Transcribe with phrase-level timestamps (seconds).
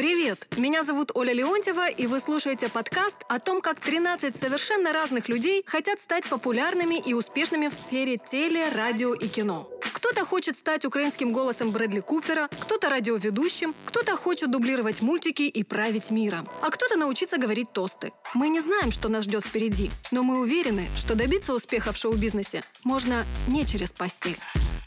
[0.00, 0.46] Привет!
[0.56, 5.62] Меня зовут Оля Леонтьева, и вы слушаете подкаст о том, как 13 совершенно разных людей
[5.66, 9.68] хотят стать популярными и успешными в сфере теле, радио и кино.
[9.92, 16.10] Кто-то хочет стать украинским голосом Брэдли Купера, кто-то радиоведущим, кто-то хочет дублировать мультики и править
[16.10, 18.10] миром, а кто-то научиться говорить тосты.
[18.32, 22.64] Мы не знаем, что нас ждет впереди, но мы уверены, что добиться успеха в шоу-бизнесе
[22.84, 24.38] можно не через постель.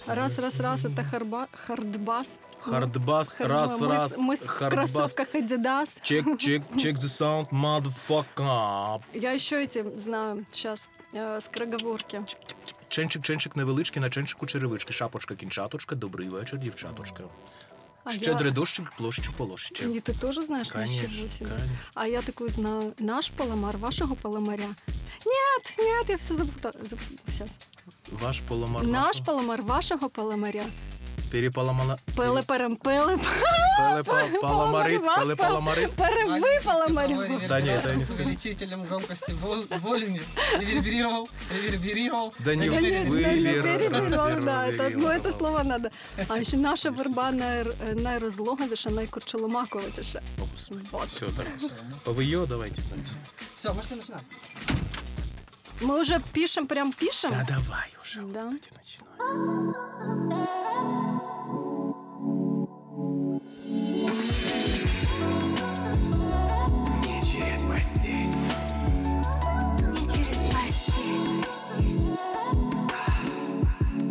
[0.07, 2.25] Раз, раз, раз, это харба, хардбас.
[2.62, 4.90] Хардбас, Хар- раз, мы, раз, с- Мы в хардбас.
[4.90, 5.88] кроссовках Adidas.
[6.02, 9.00] Check, check, check the sound, motherfucker.
[9.14, 10.80] Я еще эти знаю сейчас
[11.12, 12.22] э, скороговорки.
[12.88, 17.22] Ченчик, ченчик невеличкий, на ченчику черевички, шапочка, кінчаточка, добрий вечір, дівчаточка.
[18.04, 18.54] А Щедрий я...
[18.54, 19.84] дощик, площу полощиче.
[19.84, 21.50] И ты тоже знаешь Конечно, ничего себе.
[21.50, 21.76] конечно.
[21.94, 22.94] А я такую знаю.
[22.98, 24.68] Наш паламар, вашего паламаря.
[25.26, 26.74] Нет, нет, я все запутала.
[27.26, 27.48] Сейчас.
[28.10, 29.24] Ваш поломар Наш вашого.
[29.26, 30.64] паламар, вашего паламаря.
[31.32, 31.98] Перепаламана...
[32.16, 33.18] Пеле перем пеле.
[33.78, 35.90] Пеле па- паламарит, пеле паламарит.
[35.90, 37.22] Переви паламарю.
[37.48, 40.20] Да нет, это я не С увеличителем громкости вол- волюме
[40.58, 42.32] реверберировал, реверберировал.
[42.38, 43.62] Да не Пере- вивер.
[43.62, 45.88] перевірував, да, это, ну, это слово надо.
[46.28, 50.20] А ще наша верба най, найрозлоговіша, найкорчоломаковитіша.
[51.08, 51.46] Все, так.
[52.04, 52.82] ПВО давайте.
[53.56, 54.22] Все, можете начинать.
[55.83, 57.31] Мы уже пишем, прям пишем?
[57.31, 58.43] Да давай уже, Да.
[58.43, 60.23] господи, начинай.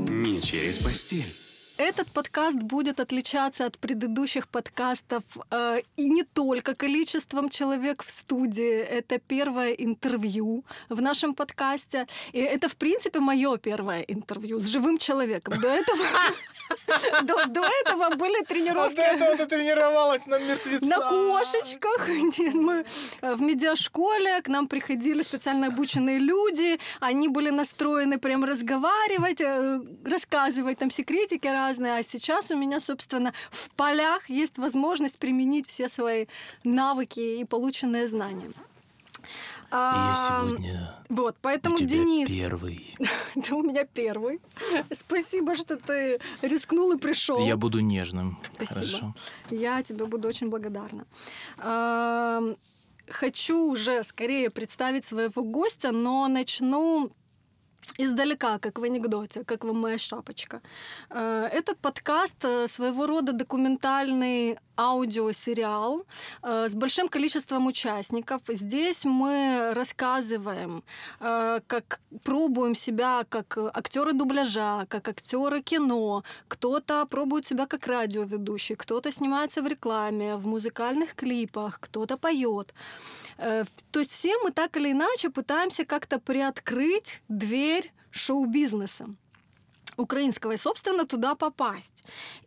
[0.09, 1.35] Не через постель.
[1.83, 8.79] Этот подкаст будет отличаться от предыдущих подкастов э, и не только количеством человек в студии.
[8.79, 12.07] Это первое интервью в нашем подкасте.
[12.31, 15.61] И это, в принципе, мое первое интервью с живым человеком.
[15.61, 16.05] До этого,
[17.23, 18.97] до, до этого были тренировки.
[19.37, 20.87] ты тренировалась на мертвеца.
[20.87, 22.09] На кошечках.
[22.39, 22.85] Нет, Мы
[23.23, 29.81] э, в медиашколе, к нам приходили специально обученные люди, они были настроены прям разговаривать, э,
[30.05, 35.89] рассказывать там секретики разные, а сейчас у меня, собственно, в полях есть возможность применить все
[35.89, 36.27] свои
[36.65, 38.51] навыки и полученные знания.
[39.75, 40.45] А,
[41.09, 42.95] Вот, поэтому, Денис, первый.
[43.35, 44.41] ты у меня первый.
[44.93, 47.39] Спасибо, что ты рискнул и пришел.
[47.39, 48.39] Я буду нежным.
[48.55, 48.75] Спасибо.
[48.75, 49.15] Хорошо.
[49.51, 51.07] Я тебе буду очень благодарна.
[51.59, 52.57] Эм,
[53.09, 57.13] Хочу уже скорее представить своего гостя, но начну
[57.99, 60.61] издалека, как в анекдоте, как вы моя шапочка.
[61.11, 66.05] Э, Этот подкаст э, своего рода документальный аудиосериал
[66.43, 68.41] э, с большим количеством участников.
[68.49, 70.83] Здесь мы рассказываем,
[71.19, 76.25] как пробуем себя как актеры дубляжа, как актеры кино.
[76.49, 82.75] Кто-то пробует себя как радиоведущий, кто-то снимается в рекламе, в музыкальных клипах, кто-то поет.
[83.43, 89.07] Э, То есть все мы так или иначе пытаемся как-то приоткрыть дверь шоу-бизнеса
[89.97, 92.05] украинского и, собственно, туда попасть.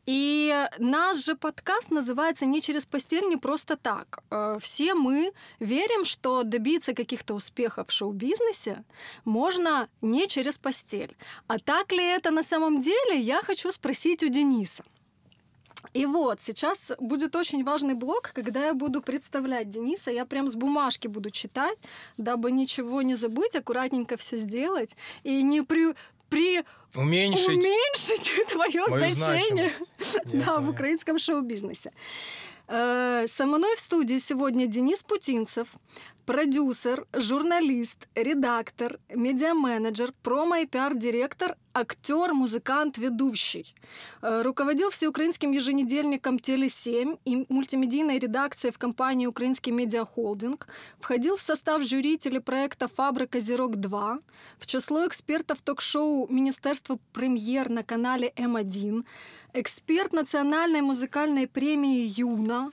[0.08, 4.20] И наш же подкаст называется «Не через постель, не просто так».
[4.32, 8.84] Э, Все мы верим, что добиться каких-то успехов в шоу-бизнесе
[9.26, 11.16] можно не через постель.
[11.48, 14.84] А так ли это на самом деле, я хочу спросить у Дениса.
[15.94, 20.12] И вот, сейчас будет очень важный блок, когда я буду представлять Дениса.
[20.12, 21.78] Я прям с бумажки буду читать,
[22.18, 25.96] дабы ничего не забыть, аккуратненько все сделать и не при,
[26.30, 26.64] при
[26.96, 27.48] Уменьшить.
[27.48, 29.72] уменьшить твое Мою значение
[30.26, 31.92] да, в украинском шоу-бизнесе.
[32.68, 35.68] Э, Со мной в студии сегодня Денис Путинцев,
[36.26, 43.76] продюсер, журналист, редактор, медиаменеджер, промо- и пиар-директор, актер, музыкант, ведущий.
[44.22, 50.68] Э, Руководил всеукраинским еженедельником «Теле7» и мультимедийной редакцией в компании «Украинский медиахолдинг».
[51.00, 54.20] Входил в состав жюри телепроекта «Фабрика Зирок-2»,
[54.58, 59.06] в число экспертов ток-шоу «Министерство премьер» на канале М1,
[59.54, 62.72] эксперт национальной музыкальной премии «Юна»,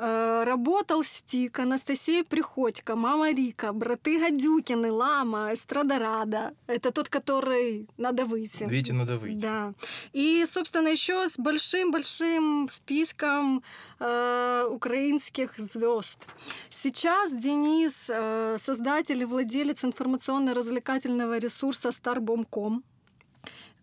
[0.00, 6.54] Работал Стик, Анастасия Приходько, Мама Рика, браты Гадюкины, Лама, Эстрадарада.
[6.68, 8.62] Это тот, который надо выйти.
[8.64, 9.40] Видите, надо выйти.
[9.40, 9.74] Да.
[10.12, 13.62] И, собственно, еще с большим-большим списком
[13.98, 16.18] э, украинских звезд.
[16.70, 22.84] Сейчас Денис э, создатель и владелец информационно-развлекательного ресурса Starbomb.com.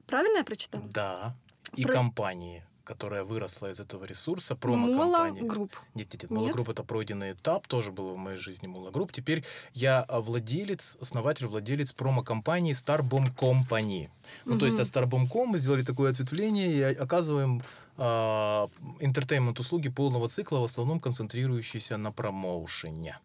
[0.08, 0.86] Правильно я прочитала?
[0.94, 1.36] Да.
[1.76, 5.42] И Про- компании, которая выросла из этого ресурса, промо-компания.
[5.42, 5.74] Group.
[5.96, 6.32] Нет, нет, нет?
[6.32, 9.12] Mola Group это пройденный этап, тоже было в моей жизни Mola Group.
[9.12, 9.44] Теперь
[9.74, 14.10] я а, владелец, основатель, владелец промо-компании Starbomb Company.
[14.46, 17.62] Ну, то есть от Starbomb.com мы сделали такое ответвление и оказываем
[17.98, 18.68] а,
[19.00, 23.20] интертеймент-услуги полного цикла, в основном концентрирующиеся на промоушене.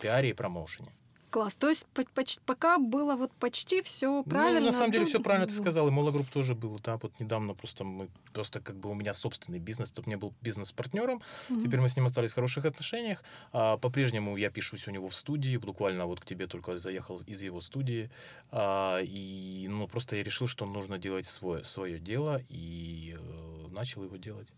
[0.00, 0.90] Пиаре и промоушене.
[1.36, 1.54] Класс.
[1.54, 4.60] То есть по- поч- пока было вот почти все правильно.
[4.60, 5.86] Ну, на самом деле Ну, все правильно ты ну, сказал.
[5.86, 6.80] И Мологрупп тоже был.
[6.82, 10.32] Да, вот недавно просто мы просто как бы у меня собственный бизнес, тут не был
[10.40, 11.20] бизнес-партнером.
[11.50, 11.62] мгм.
[11.62, 13.22] Теперь мы с ним остались в хороших отношениях.
[13.52, 15.58] А, по-прежнему я пишусь у него в студии.
[15.58, 18.10] Буквально вот к тебе только заехал из его студии.
[18.50, 24.04] А, и ну просто я решил, что нужно делать свое, свое дело и э, начал
[24.04, 24.48] его делать.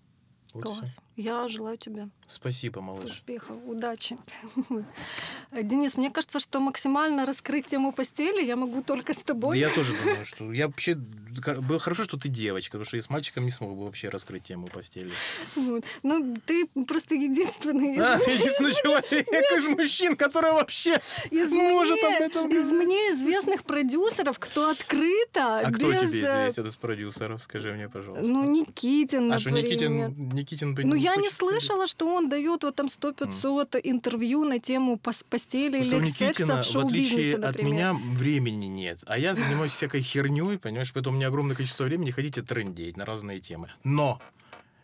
[0.54, 0.62] Вот.
[0.64, 0.96] Класс.
[1.16, 3.10] Я желаю тебе Спасибо, малыш.
[3.10, 4.16] успехов, удачи.
[5.62, 9.58] Денис, мне кажется, что максимально раскрыть тему постели я могу только с Да тобой.
[9.58, 13.10] я тоже думаю, что я вообще было хорошо, что ты девочка, потому что я с
[13.10, 15.10] мальчиком не смог бы вообще раскрыть тему постели.
[15.56, 15.84] Вот.
[16.02, 21.00] Ну, ты просто единственный А, единственный человек из мужчин, который вообще
[21.30, 26.20] из может мне, об этом из мне известных продюсеров, кто открыто, А кто без, тебе
[26.20, 27.42] э, известен из продюсеров?
[27.42, 28.26] Скажи мне, пожалуйста.
[28.26, 29.68] Ну, Никитин, а что например.
[30.10, 34.58] Никитин, Никитин бы Ну, я не слышала, что он дает вот там 100-500 интервью на
[34.58, 37.72] тему пос- постели Просто у или секса Никитина, в в шоу-бизнесе, отличие от например.
[37.72, 38.98] меня, времени нет.
[39.06, 40.92] А я занимаюсь всякой херней, понимаешь?
[40.92, 43.68] Поэтому у меня огромное количество времени хотите трындеть на разные темы.
[43.84, 44.20] Но,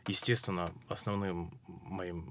[0.06, 1.50] естественно, основным
[1.86, 2.24] моим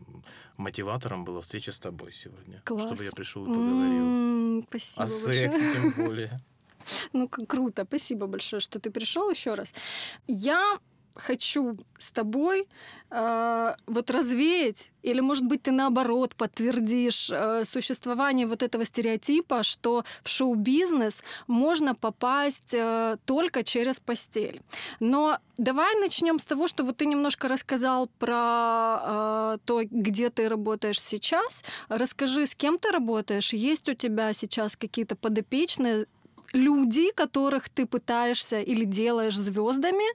[0.58, 2.62] мотиватором была встреча с тобой сегодня.
[2.66, 2.84] Класс.
[2.84, 4.06] Чтобы я пришел и поговорил.
[4.06, 5.52] М, Спасибо О большое.
[5.52, 6.42] сексе тем более.
[7.14, 7.86] Ну, круто.
[7.88, 9.72] Спасибо большое, что ты пришел еще раз.
[10.28, 10.78] Я
[11.16, 12.68] хочу с тобой
[13.10, 20.04] э, вот развеять, или, может быть, ты наоборот подтвердишь э, существование вот этого стереотипа, что
[20.24, 24.62] в шоу-бизнес можно попасть э, только через постель.
[25.00, 30.50] Но давай начнем с того, что вот ты немножко рассказал про э, то, где ты
[30.50, 31.64] работаешь сейчас.
[31.90, 33.54] Расскажи, с кем ты работаешь?
[33.54, 36.06] Есть у тебя сейчас какие-то подопечные
[36.54, 40.06] люди, которых ты пытаешься или делаешь звездами?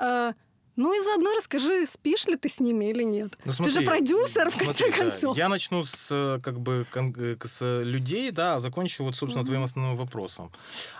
[0.00, 0.32] Э,
[0.76, 3.36] ну и заодно расскажи, спишь ли ты с ними или нет.
[3.44, 5.36] Ну, ты же смотри, продюсер, в смотри, конце да, концов.
[5.36, 9.46] Я начну с, э, как бы, э, с людей, да, а закончу вот, собственно, Мгм.
[9.48, 10.52] твоим основным вопросом.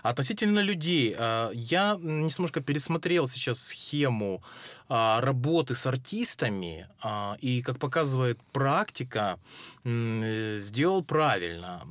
[0.03, 4.43] Относительно людей, э, я немножко пересмотрел сейчас схему
[4.89, 6.87] работы с артистами,
[7.39, 9.39] и, как показывает практика,
[9.85, 11.83] э, сделал правильно.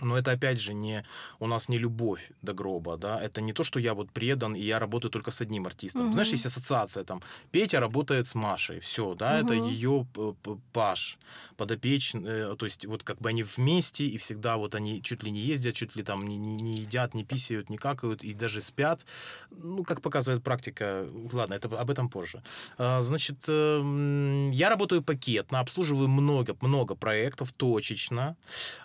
[0.00, 1.04] Но это опять же не
[1.38, 4.62] у нас не любовь до гроба, да, это не то, что я вот предан и
[4.62, 6.04] я работаю только с одним артистом.
[6.06, 6.12] Мгм.
[6.12, 7.22] Знаешь, есть ассоциация там.
[7.52, 9.64] Петя работает с Машей, все, да, это Мгм.
[9.64, 11.18] ее п- паш
[11.56, 15.30] подопечный, э, то есть вот как бы они вместе и всегда вот они чуть ли
[15.30, 18.62] не ездят, чуть ли там не, не, не едят, не писают, не какают и даже
[18.62, 19.04] спят.
[19.50, 22.42] Ну, как показывает практика, ладно, это об этом позже.
[22.78, 28.36] А, Значит, эм, я работаю пакетно, обслуживаю много, много проектов точечно.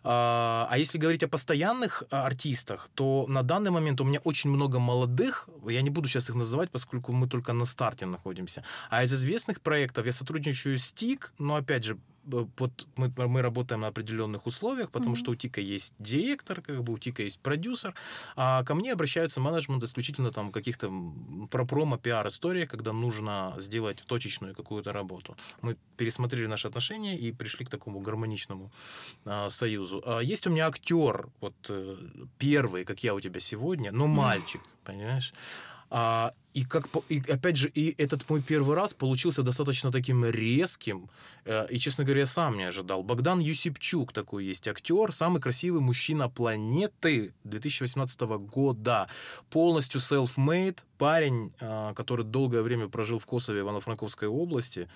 [0.04, 4.50] А а если говорить о постоянных а, артистах, то на данный момент у меня очень
[4.50, 8.64] много молодых, я не буду сейчас их называть, поскольку мы только на старте находимся.
[8.90, 13.82] А из известных проектов я сотрудничаю с ТИК, но опять же, вот мы, мы работаем
[13.82, 15.20] на определенных условиях, потому Мгм.
[15.20, 17.94] что у ТИКа есть директор, как бы у ТИКа есть продюсер,
[18.36, 20.92] а ко мне обращаются менеджмент исключительно там каких-то
[21.52, 25.36] про промо, пиар историях, когда нужно сделать точечную какую-то работу.
[25.62, 28.72] Мы пересмотрели наши отношения и пришли к такому гармоничному
[29.26, 30.04] а, союзу.
[30.06, 31.98] А, есть у меня актер, вот э,
[32.38, 35.34] первый, как я у тебя сегодня, но мальчик, понимаешь?
[35.90, 41.10] А, и как и опять же и этот мой первый раз получился достаточно таким резким
[41.44, 43.04] э, и честно говоря я сам не ожидал.
[43.04, 49.08] Богдан Юсипчук такой есть актер самый красивый мужчина планеты 2018 года.
[49.50, 54.88] Полностью self-made парень э, который долгое время прожил в Косове Ивано-Франковской области.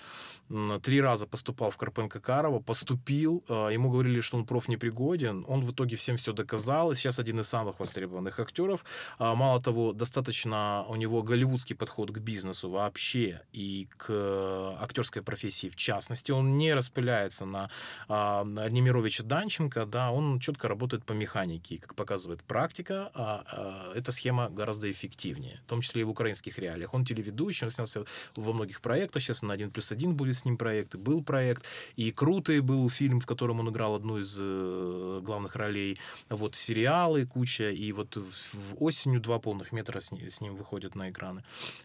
[0.81, 5.71] Три раза поступал в Карпенко Карова поступил э, ему говорили что он профнепригоден он в
[5.71, 6.91] итоге всем все доказал.
[6.91, 8.85] И сейчас один из самых востребованных актеров
[9.17, 14.75] а, Мало того, достаточно у него голливудских голливудский подход к бизнесу вообще и к э,
[14.79, 16.31] актерской профессии в частности.
[16.31, 17.69] Он не распыляется на,
[18.07, 21.77] а, Немировича Данченко, да, он четко работает по механике.
[21.77, 26.59] Как показывает практика, а, а, эта схема гораздо эффективнее, в том числе и в украинских
[26.59, 26.93] реалиях.
[26.93, 30.57] Он телеведущий, он снялся во многих проектах, сейчас на один плюс один будет с ним
[30.57, 31.63] проект, и был проект,
[31.95, 35.97] и «Крутый» был фильм, в котором он играл одну из э, главных ролей,
[36.29, 41.09] вот сериалы куча, и вот в, осенью два полных метра с, с ним выходят на
[41.09, 41.38] экраны.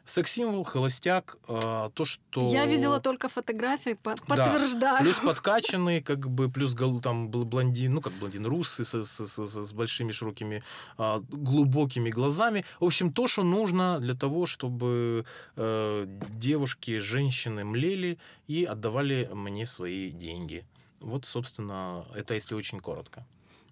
[0.04, 2.52] Секс-символ, холостяк, э, то, что...
[2.52, 4.98] Я видела только фотографии, по- подтверждаю.
[5.02, 9.64] Плюс подкачанный, как бы, плюс там был блондин, ну, как блондин, русый, со- со- со-
[9.64, 10.62] с большими широкими,
[10.98, 12.64] а, глубокими глазами.
[12.80, 15.24] В общем, то, что нужно для того, чтобы
[15.56, 20.64] э, девушки, женщины млели и отдавали мне свои деньги.
[21.00, 23.26] Вот, собственно, это если очень коротко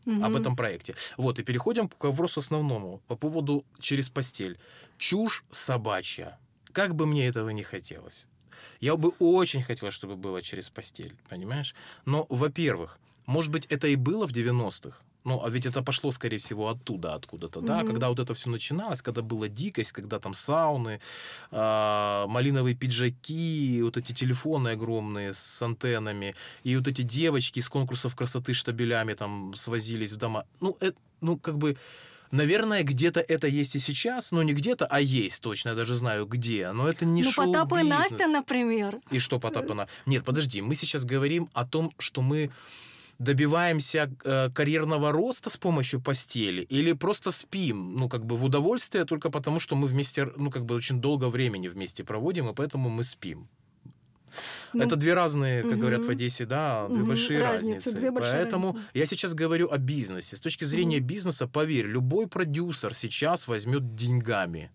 [0.04, 0.25] Мгм.
[0.25, 0.94] об этом проекте.
[1.16, 4.59] Вот, и переходим к вопросу основному по поводу через постель.
[4.99, 6.38] Чушь собачья.
[6.73, 8.28] Как бы мне этого не хотелось.
[8.80, 11.75] Я бы очень хотел, чтобы было через постель, понимаешь?
[12.04, 16.38] Но, во-первых, может быть, это и было в 90-х, ну, а ведь это пошло, скорее
[16.38, 17.87] всего, оттуда, откуда-то, да, Мгм.
[17.87, 21.00] когда вот это все начиналось, когда была дикость, когда там сауны,
[21.50, 28.14] а, малиновые пиджаки, вот эти телефоны огромные с антеннами, и вот эти девочки из конкурсов
[28.17, 30.45] красоты штабелями там свозились в дома.
[30.61, 31.76] Ну, это, ну, как бы,
[32.31, 36.26] наверное, где-то это есть и сейчас, но не где-то, а есть точно, я даже знаю
[36.26, 37.83] где, но это не ну, Потап и.
[37.83, 38.99] Настя, например.
[39.11, 42.50] И что Потап и На- Нет, подожди, мы сейчас говорим о том, что мы
[43.23, 49.05] добиваемся э, карьерного роста с помощью постели или просто спим, ну, как бы в удовольствие
[49.05, 52.91] только потому, что мы вместе, ну, как бы очень долго времени вместе проводим, и поэтому
[52.91, 53.49] мы спим.
[54.73, 56.11] Ну, Это две разные, как говорят в.
[56.11, 57.99] Одессе, да, две Мгм, большие разницы, разницы.
[57.99, 58.91] две большие Поэтому разницы.
[58.95, 60.37] я сейчас говорю о бизнесе.
[60.37, 64.71] С точки зрения бизнеса, поверь, любой продюсер сейчас возьмет деньгами.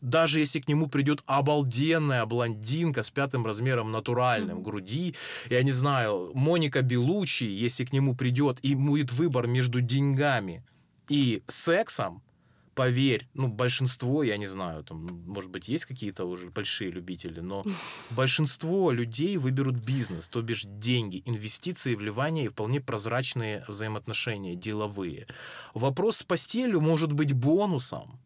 [0.00, 5.14] Даже если к нему придет обалденная блондинка с пятым размером натуральным груди,
[5.50, 10.64] я не знаю, Моника Белучи, если к нему придет и будет выбор между деньгами
[11.08, 12.22] и сексом,
[12.74, 17.62] поверь, ну, большинство, я не знаю, там, может быть, есть какие-то уже большие любители, но
[18.10, 25.26] большинство людей выберут бизнес, то бишь деньги, инвестиции, вливания и вполне прозрачные взаимоотношения, деловые.
[25.74, 28.18] Вопрос с постелью может быть бонусом,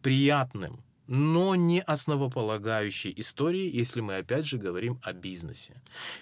[0.00, 5.74] приятным, но не основополагающей историей, если мы опять же говорим о бизнесе.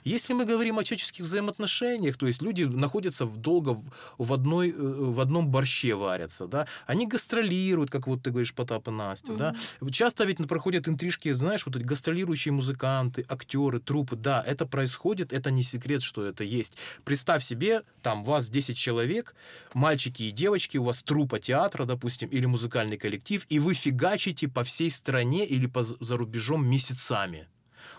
[0.04, 4.70] Если мы говорим о человеческих взаимоотношениях, то есть люди находятся в долго в, в, одной,
[4.70, 9.34] э, в одном борще варятся, да, они гастролируют, как вот ты говоришь, Потап и Настя,
[9.34, 9.54] да,
[9.90, 14.16] Часто ведь проходят интрижки, знаешь, вот эти гастролирующие музыканты, актеры, трупы.
[14.16, 16.78] Да, это происходит, это не секрет, что это есть.
[17.04, 19.34] Представь себе, там вас 10 человек,
[19.74, 24.64] мальчики и девочки, у вас трупа театра, допустим, или музыкальный коллектив, и вы фигачите по
[24.80, 27.48] всей стране или по, за рубежом месяцами.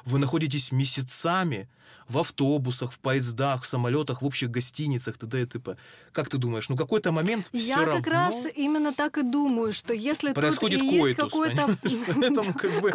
[0.06, 1.68] Вы находитесь месяцами
[2.08, 5.42] в автобусах, в поездах, в самолетах, в общих гостиницах, т.д.
[5.42, 5.78] и т.п.
[6.12, 8.44] Как ты думаешь, ну какой-то момент Я все как равно...
[8.44, 11.78] раз именно так и думаю, что если Происходит тут и есть коитус, какой-то...
[12.08, 12.92] Поэтому как бы...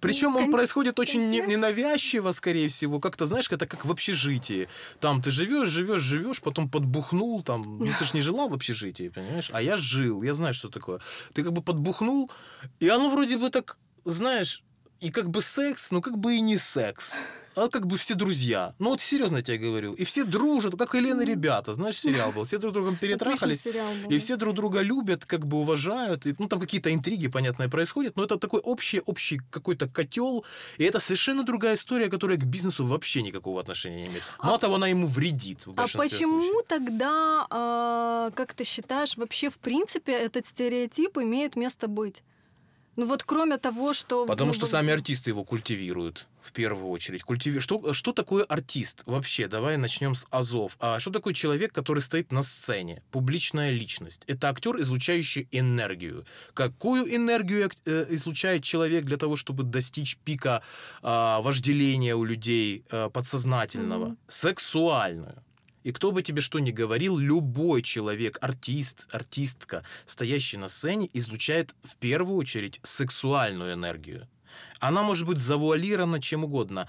[0.00, 3.00] Причем он происходит очень ненавязчиво, скорее всего.
[3.00, 4.68] Как-то, знаешь, это как в общежитии.
[5.00, 9.08] Там ты живешь, живешь, живешь, потом подбухнул, там, ну ты же не жила в общежитии,
[9.08, 9.50] понимаешь?
[9.52, 11.00] А я жил, я знаю, что такое.
[11.32, 12.30] Ты как бы подбухнул,
[12.80, 14.62] и оно вроде бы так, знаешь,
[15.00, 17.22] и как бы секс, но как бы и не секс.
[17.56, 18.74] А как бы все друзья.
[18.80, 19.94] Ну вот серьезно я тебе говорю.
[19.94, 21.72] И все дружат, как Елена ребята.
[21.74, 22.44] Знаешь, сериал был.
[22.44, 23.64] Все друг с другом перетрахались.
[24.08, 26.26] И все друг друга любят, как бы уважают.
[26.26, 28.16] И, ну, там какие-то интриги, понятное, происходят.
[28.16, 30.44] Но это такой общий, общий какой-то котел.
[30.78, 34.24] И это совершенно другая история, которая к бизнесу вообще никакого отношения не имеет.
[34.42, 36.66] Мало того, она ему вредит в А почему случаев.
[36.66, 42.24] тогда, а, как ты считаешь, вообще в принципе этот стереотип имеет место быть?
[42.96, 44.26] Ну вот кроме того, что...
[44.26, 47.22] Потому ну, что сами артисты его культивируют в первую очередь.
[47.22, 47.58] Культиви...
[47.58, 49.02] Что, что такое артист?
[49.06, 50.76] Вообще, давай начнем с азов.
[50.78, 53.02] А что такое человек, который стоит на сцене?
[53.10, 54.22] Публичная личность.
[54.26, 56.24] Это актер, излучающий энергию.
[56.52, 60.62] Какую энергию э, излучает человек для того, чтобы достичь пика
[61.02, 64.06] а, вожделения у людей а, подсознательного?
[64.06, 64.18] Мгм.
[64.28, 65.43] Сексуальную.
[65.84, 71.74] И кто бы тебе что ни говорил, любой человек, артист, артистка, стоящий на сцене, излучает
[71.84, 74.26] в первую очередь сексуальную энергию.
[74.80, 76.88] Она может быть завуалирована чем угодно.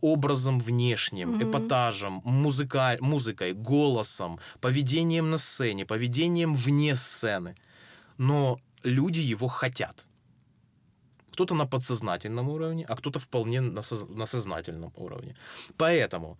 [0.00, 1.50] Образом внешним, Мгм.
[1.50, 7.56] эпатажем, музыка, музыкой, голосом, поведением на сцене, поведением вне сцены.
[8.18, 10.06] Но люди его хотят.
[11.38, 15.36] Кто-то на подсознательном уровне, а кто-то вполне на, соз- на сознательном уровне.
[15.76, 16.36] Поэтому,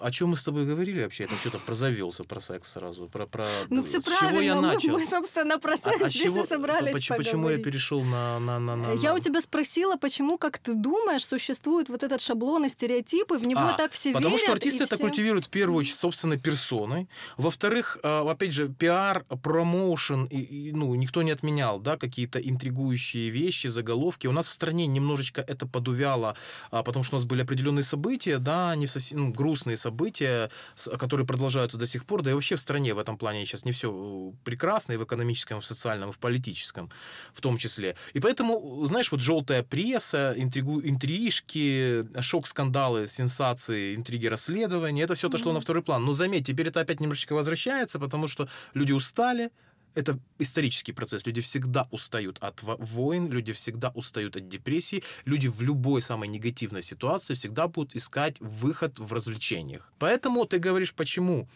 [0.00, 1.24] о чем мы с тобой говорили вообще?
[1.24, 4.30] Это что-то прозавелся про секс сразу, про, про Ну, все с правильно.
[4.30, 4.98] чего я мы- начал?
[4.98, 7.64] Мы, собственно, про А- секс а здесь чего- и собрались почему, почему я поговорить.
[7.64, 11.88] перешел на, на, на, на- Я на- у тебя спросила, почему, как ты думаешь, существует
[11.88, 14.42] вот этот шаблон и стереотипы, в него А, так все Потому верят.
[14.42, 17.08] что артисты это все- культивируют в первую очередь собственной персоной.
[17.36, 23.30] Во-вторых, а, опять же, пиар, промоушен, и, и, ну, никто не отменял, да, какие-то интригующие
[23.30, 23.99] вещи, заголовки.
[24.28, 26.36] У нас в стране немножечко это подувяло,
[26.70, 30.50] а, потому что у нас были определенные события, да, не совсем ну, грустные события,
[30.98, 33.72] которые продолжаются до сих пор, да и вообще в стране в этом плане сейчас не
[33.72, 36.90] все прекрасно, и в экономическом, и в социальном, и в политическом
[37.32, 37.96] в том числе.
[38.14, 45.50] И поэтому, знаешь, вот желтая пресса, интригу, интрижки, шок-скандалы, сенсации, интриги, расследования, это все отошло
[45.50, 45.54] Мгм.
[45.56, 46.04] на второй план.
[46.04, 49.50] Но заметь, теперь это опять немножечко возвращается, потому что люди устали,
[49.94, 51.26] это исторический процесс.
[51.26, 56.28] Люди всегда устают от во- войн, люди всегда устают от депрессий, люди в любой самой
[56.28, 59.92] негативной ситуации всегда будут искать выход в развлечениях.
[59.98, 61.48] Поэтому ты говоришь, почему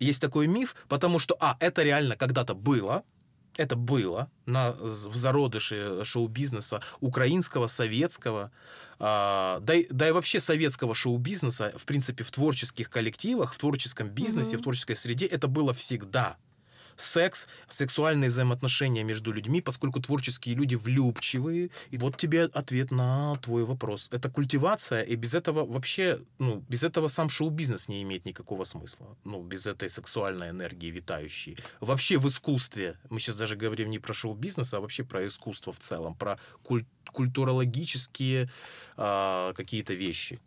[0.00, 3.02] есть такой миф, потому что, а, это реально когда-то было,
[3.56, 8.50] это было на, в зародыше шоу-бизнеса украинского, советского,
[8.98, 14.08] а, да, и, да и вообще советского шоу-бизнеса, в принципе, в творческих коллективах, в творческом
[14.08, 14.58] бизнесе, Мгм.
[14.58, 16.36] в творческой среде это было всегда.
[16.96, 21.70] Секс, сексуальные взаимоотношения между людьми, поскольку творческие люди влюбчивые.
[21.90, 24.08] И вот тебе ответ на твой вопрос.
[24.12, 29.16] Это культивация, и без этого вообще, ну, без этого сам шоу-бизнес не имеет никакого смысла.
[29.24, 31.58] Ну, без этой сексуальной энергии витающей.
[31.80, 35.78] Вообще в искусстве, мы сейчас даже говорим не про шоу-бизнес, а вообще про искусство в
[35.78, 38.50] целом, про куль- культурологические
[38.96, 40.40] а, какие-то вещи.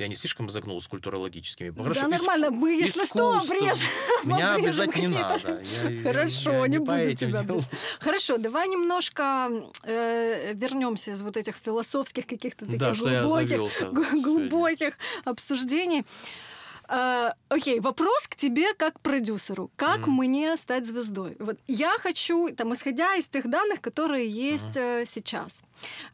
[0.00, 1.68] Я не слишком загнул с культурологическими.
[1.70, 3.86] Да, Хорошо, нормально, мы, если что, обрежем.
[4.24, 5.62] Меня обрежем обижать не надо.
[5.62, 7.64] Я- Хорошо, я не по буду тебя делам.
[8.00, 9.50] Хорошо, давай немножко
[9.82, 14.22] э, вернемся из вот этих философских каких-то таких Да, глубоких, сегодня.
[14.22, 16.06] глубоких обсуждений.
[16.88, 19.70] Э, окей, вопрос к тебе как продюсеру.
[19.76, 20.16] Как Мгм.
[20.16, 21.36] мне стать звездой?
[21.38, 25.64] Вот я хочу, там, исходя из тех данных, которые есть э, сейчас,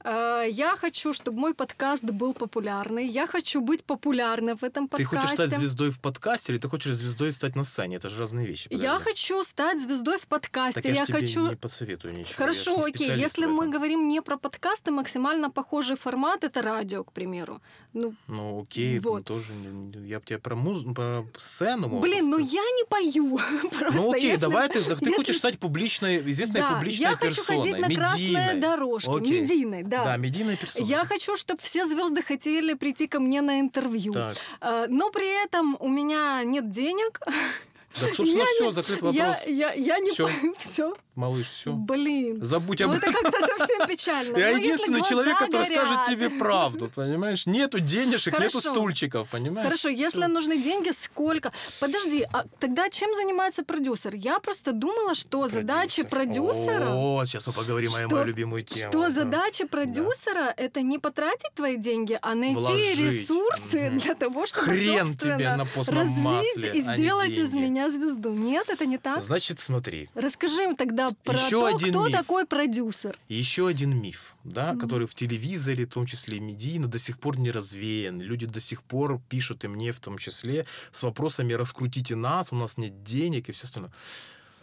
[0.04, 3.06] э, я хочу, чтобы мой подкаст был популярный.
[3.06, 5.16] Я хочу быть популярной в этом Ты подкасте.
[5.16, 7.96] хочешь стать звездой в подкасте или ты хочешь звездой стать на сцене?
[7.96, 8.68] Это же разные вещи.
[8.70, 9.04] Я подожди.
[9.04, 10.80] хочу стать звездой в подкасте.
[10.80, 12.30] Так я, ж тебе хочу не посоветую ничего.
[12.30, 13.10] я Хорошо, окей.
[13.26, 17.60] Если мы говорим не про подкасты, максимально похожий формат это радио, к примеру.
[17.92, 19.24] Ну, Ну, окей, ну, Вот.
[19.24, 22.52] тоже не- не- я бы тебе про музыку, сцену мог блин, ну сказать.
[22.52, 23.38] я не пою.
[23.70, 27.16] Просто Ну окей, если- давай ты, ты если- хочешь стать публичной, известной Да, публичной я
[27.16, 28.60] хочу персоной, ходить на медийной.
[28.60, 29.40] дорожки, Окей.
[29.40, 30.04] медийной, да.
[30.04, 30.88] Да, медийной персоной.
[30.88, 34.12] Я хочу, чтобы все звезды хотели прийти ко мне на интервью.
[34.12, 37.20] Так, Э, Но при этом у меня нет денег.
[37.20, 39.46] так, собственно, Я все, не- закрыт Я, вопрос.
[39.46, 40.28] я, я не Всё.
[40.58, 40.94] все.
[41.16, 41.72] Малыш, все.
[41.72, 42.44] Блин.
[42.44, 43.22] Забудь Ну об это этом.
[43.22, 44.36] как-то совсем печально.
[44.36, 45.86] Я Ну, если единственный человек, который горят.
[45.88, 47.46] скажет тебе правду, понимаешь?
[47.46, 48.72] Нету денежек, нету Хорошо.
[48.74, 49.66] стульчиков, понимаешь?
[49.66, 50.28] Хорошо, если Всё.
[50.28, 51.50] нужны деньги, сколько?
[51.80, 54.14] Подожди, а тогда чем занимается продюсер?
[54.14, 56.90] Я просто думала, что задача продюсера...
[56.94, 58.90] О, сейчас мы поговорим о мою любимую тему.
[58.92, 59.10] Что Да.
[59.10, 62.98] задача продюсера это не потратить твои деньги, а найти Вложить.
[62.98, 63.98] ресурсы Мгм.
[63.98, 68.30] для того, чтобы Хрен тебе на постном развить масле, и а сделать из меня звезду.
[68.32, 69.22] Нет, это не так.
[69.22, 72.16] Значит, смотри, Расскажи им тогда про Еще то, один кто миф.
[72.16, 73.18] такой продюсер.
[73.28, 74.80] еще один миф, да, Мгм.
[74.80, 78.20] который в телевизоре, в том числе и медийно, до сих пор не развеян.
[78.20, 82.56] Люди до сих пор пишут и мне в том числе с вопросами «раскрутите нас, у
[82.56, 83.92] нас нет денег» и все остальное.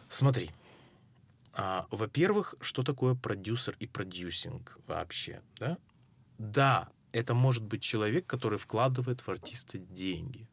[0.09, 0.49] Смотри,
[1.53, 5.77] а, во-первых, что такое продюсер и продюсинг вообще, да?
[6.39, 10.47] Да, это может быть человек, который вкладывает в артиста деньги.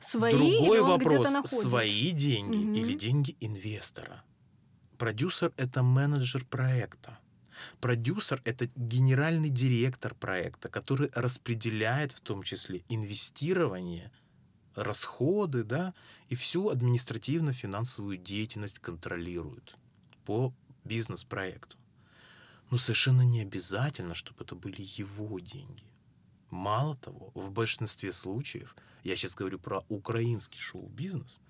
[0.00, 2.72] Свои Другой вопрос, свои деньги Мгм.
[2.74, 4.22] или деньги инвестора.
[4.98, 7.18] Продюсер— это менеджер проекта.
[7.80, 14.10] Продюсер— это генеральный директор проекта, который распределяет в том числе инвестирование,
[14.74, 15.94] расходы, да,
[16.28, 19.76] и всю административно-финансовую деятельность контролирует
[20.24, 20.54] по
[20.84, 21.76] бизнес-проекту.
[22.70, 25.84] Но совершенно не обязательно, чтобы это были его деньги.
[26.50, 31.40] Мало того, в большинстве случаев, я сейчас говорю про украинский шоу-бизнес,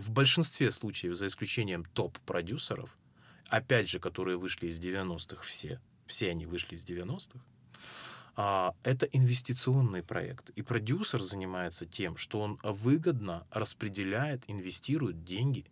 [0.00, 2.96] в большинстве случаев, за исключением топ-продюсеров,
[3.48, 7.40] опять же, которые вышли из 90-х все, все они вышли из 90-х,
[8.36, 10.50] а, это инвестиционный проект.
[10.50, 15.66] И продюсер занимается тем, что он выгодно распределяет, инвестирует деньги,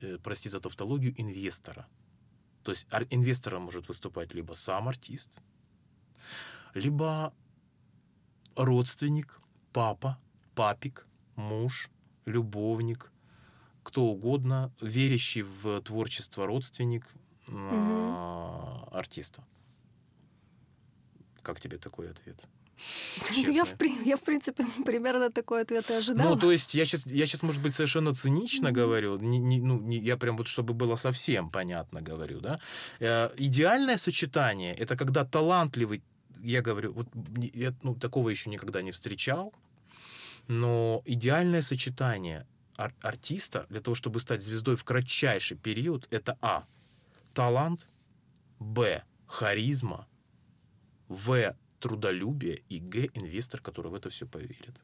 [0.00, 1.86] э, прости за тавтологию, инвестора.
[2.62, 5.40] То есть инвестором может выступать либо сам артист,
[6.74, 7.32] либо
[8.56, 9.38] родственник,
[9.72, 10.18] папа,
[10.54, 11.90] папик, муж,
[12.26, 13.12] любовник,
[13.84, 17.06] кто угодно, верящий в творчество родственник,
[17.48, 19.44] а, артиста.
[21.42, 22.48] Как тебе такой ответ?
[23.36, 26.30] Я, в, я, в принципе, примерно такой ответ и ожидала.
[26.30, 28.74] Ну, то есть я сейчас, я сейчас, может быть, совершенно цинично Мгм.
[28.74, 32.58] говорю, не, не- ну, не- я прям вот, чтобы было совсем понятно говорю, да.
[33.00, 36.02] Э, идеальное сочетание– это когда талантливый,
[36.42, 37.06] я говорю, вот
[37.54, 39.52] я ну, такого еще никогда не встречал,
[40.48, 42.44] но идеальное сочетание
[42.76, 46.64] ар- артиста для того, чтобы стать звездой в кратчайший период, это а.
[47.32, 47.90] талант,
[48.58, 49.02] б.
[49.26, 50.06] харизма,
[51.08, 51.56] в.
[51.80, 53.08] трудолюбие и г.
[53.14, 54.80] инвестор, который в это все поверит.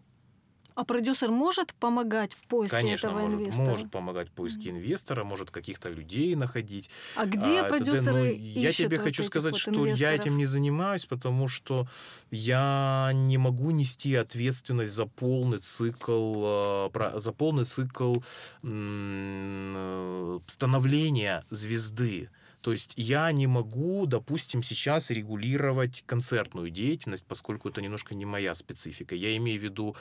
[0.80, 3.66] А продюсер может помогать в поиске Конечно, этого может, инвестора?
[3.66, 6.88] может помогать в поиске инвестора, может каких-то людей находить.
[7.16, 10.20] А где А, продюсеры ну, Я тебе вот хочу сказать, вот что я инвесторов?
[10.20, 11.86] этим не занимаюсь, потому что
[12.30, 18.20] я не могу нести ответственность за полный цикл, э, за полный цикл
[20.46, 22.30] становления звезды.
[22.60, 28.54] То есть я не могу, допустим, сейчас регулировать концертную деятельность, поскольку это немножко не моя
[28.54, 29.14] специфика.
[29.14, 29.96] Я имею в виду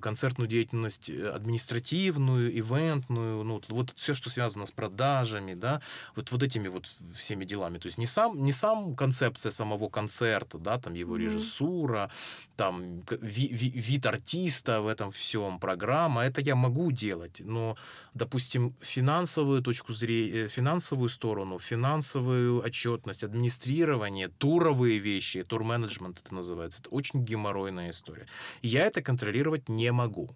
[0.00, 5.80] концертную деятельность э, административную, ивентную, ну, вот- все, что связано с продажами, да,
[6.16, 7.78] вот, вот этими вот всеми делами.
[7.78, 11.22] То есть не сам, не сам концепция самого концерта, да, там его Мгм.
[11.24, 12.10] режиссура,
[12.56, 17.76] там ви- ви- вид артиста в этом всем, программа, это я могу делать, но,
[18.14, 26.90] допустим, финансовую точку зрения, финансовую сторону, финансовую отчетность, администрирование, туровые вещи, турменеджмент это называется, это
[26.90, 28.26] очень геморройная история.
[28.62, 29.02] Я это
[29.48, 30.30] контролировать не могу.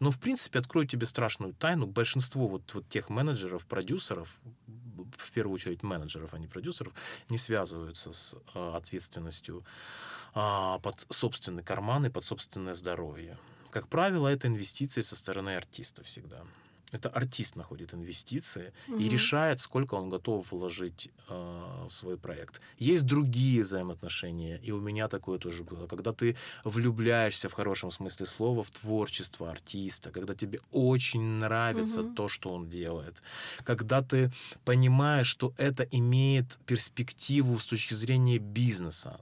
[0.00, 1.86] Но, в принципе, открою тебе страшную тайну.
[1.86, 4.40] Большинство вот, вот тех менеджеров, продюсеров,
[5.16, 6.92] в первую очередь менеджеров, а не продюсеров,
[7.28, 9.64] не связываются с э, ответственностью
[10.34, 13.36] а, под собственный карман и под собственное здоровье.
[13.70, 16.42] Как правило, это инвестиции со стороны артиста всегда.
[16.92, 19.08] Это артист находит инвестиции и Мгм.
[19.08, 22.60] решает, сколько он готов вложить э, в свой проект.
[22.78, 28.26] Есть другие взаимоотношения, и у меня такое тоже было, когда ты влюбляешься в хорошем смысле
[28.26, 32.14] слова в творчество артиста, когда тебе очень нравится Мгм.
[32.14, 33.22] то, что он делает,
[33.64, 34.32] когда ты
[34.64, 39.20] понимаешь, что это имеет перспективу с точки зрения бизнеса.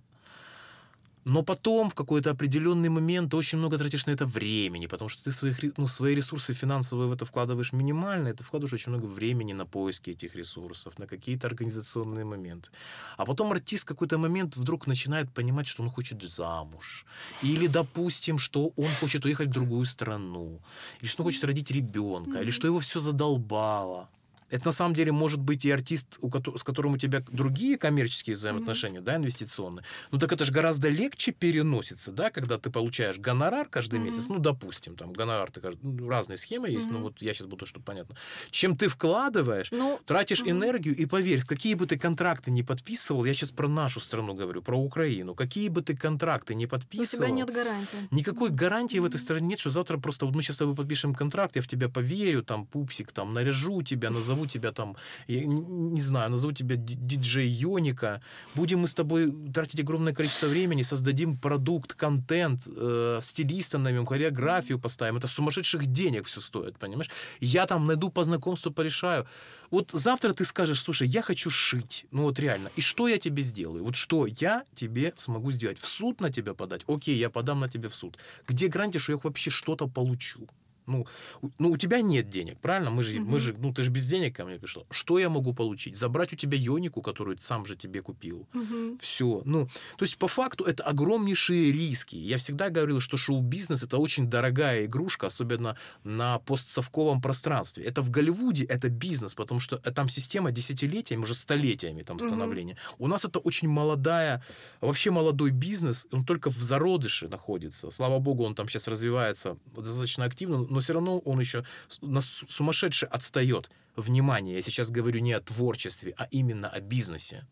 [1.29, 5.25] Но потом, в какой-то определенный момент, ты очень много тратишь на это времени, потому что
[5.25, 9.07] ты своих, ну, свои ресурсы финансовые в это вкладываешь минимально, и ты вкладываешь очень много
[9.07, 12.71] времени на поиски этих ресурсов, на какие-то организационные моменты.
[13.17, 17.07] А потом артист в какой-то момент вдруг начинает понимать, что он хочет замуж.
[17.43, 20.61] Или, допустим, что он хочет уехать в другую страну.
[21.01, 22.41] Или что он хочет родить ребенка.
[22.41, 24.09] Или что его все задолбало.
[24.51, 27.77] Это на самом деле может быть и артист, у кото- с которым у тебя другие
[27.77, 29.85] коммерческие взаимоотношения, да, инвестиционные.
[30.11, 34.07] Ну так это же гораздо легче переносится, да, когда ты получаешь гонорар каждый Мгм.
[34.07, 37.05] месяц, ну допустим, там гонорар, ты, ну, разные схемы есть, но Мгм.
[37.05, 38.17] вот я сейчас буду, чтобы понятно.
[38.51, 40.51] Чем ты вкладываешь, Ну, тратишь Мгм.
[40.51, 44.63] энергию, и поверь, какие бы ты контракты не подписывал, я сейчас про нашу страну говорю,
[44.63, 48.09] про Украину, какие бы ты контракты не у подписывал, тебя нет гарантии.
[48.11, 51.15] Никакой гарантии в этой стране нет, что завтра просто вот мы сейчас с тобой подпишем
[51.15, 54.97] контракт, я в тебя поверю, там, пупсик, там, наряжу тебя, назову тебя там,
[55.27, 58.21] я не, знаю, назову тебя ди- диджей Йоника,
[58.55, 64.79] будем мы с тобой тратить огромное количество времени, создадим продукт, контент, э, стилиста наймем, хореографию
[64.79, 67.11] поставим, это сумасшедших денег все стоит, понимаешь?
[67.41, 69.27] Я там найду по знакомству, порешаю.
[69.71, 73.43] Вот завтра ты скажешь, слушай, я хочу шить, ну вот реально, и что я тебе
[73.43, 73.85] сделаю?
[73.85, 75.79] Вот что я тебе смогу сделать?
[75.79, 76.83] В суд на тебя подать?
[76.87, 78.19] Окей, я подам на тебя в суд.
[78.47, 80.49] Где гарантия, что я вообще что-то получу?
[80.89, 81.07] Ну,
[81.43, 82.91] у- ну, у тебя нет денег, правильно?
[82.91, 83.39] Мы же, мы Мгм.
[83.39, 84.83] же, ну, ты же без денег ко мне пришла.
[84.91, 85.97] Что я могу получить?
[85.97, 88.47] Забрать у тебя Йонику, которую сам же тебе купил.
[88.55, 88.99] Мгм.
[88.99, 89.43] Все.
[89.45, 92.17] Ну, то есть, по факту, это огромнейшие риски.
[92.17, 97.85] Я всегда говорил, что шоу-бизнес это очень дорогая игрушка, особенно на постсовковом пространстве.
[97.85, 102.77] Это в Голливуде, это бизнес, потому что э, там система десятилетиями, уже столетиями там становления.
[102.99, 104.43] У нас это очень молодая,
[104.81, 107.91] вообще молодой бизнес, он только в зародыше находится.
[107.91, 112.21] Слава богу, он там сейчас развивается достаточно активно, но все равно он еще с- на
[112.21, 113.71] су- сумасшедше отстает.
[113.97, 117.47] Внимание, я сейчас говорю не о творчестве, а именно о бизнесе.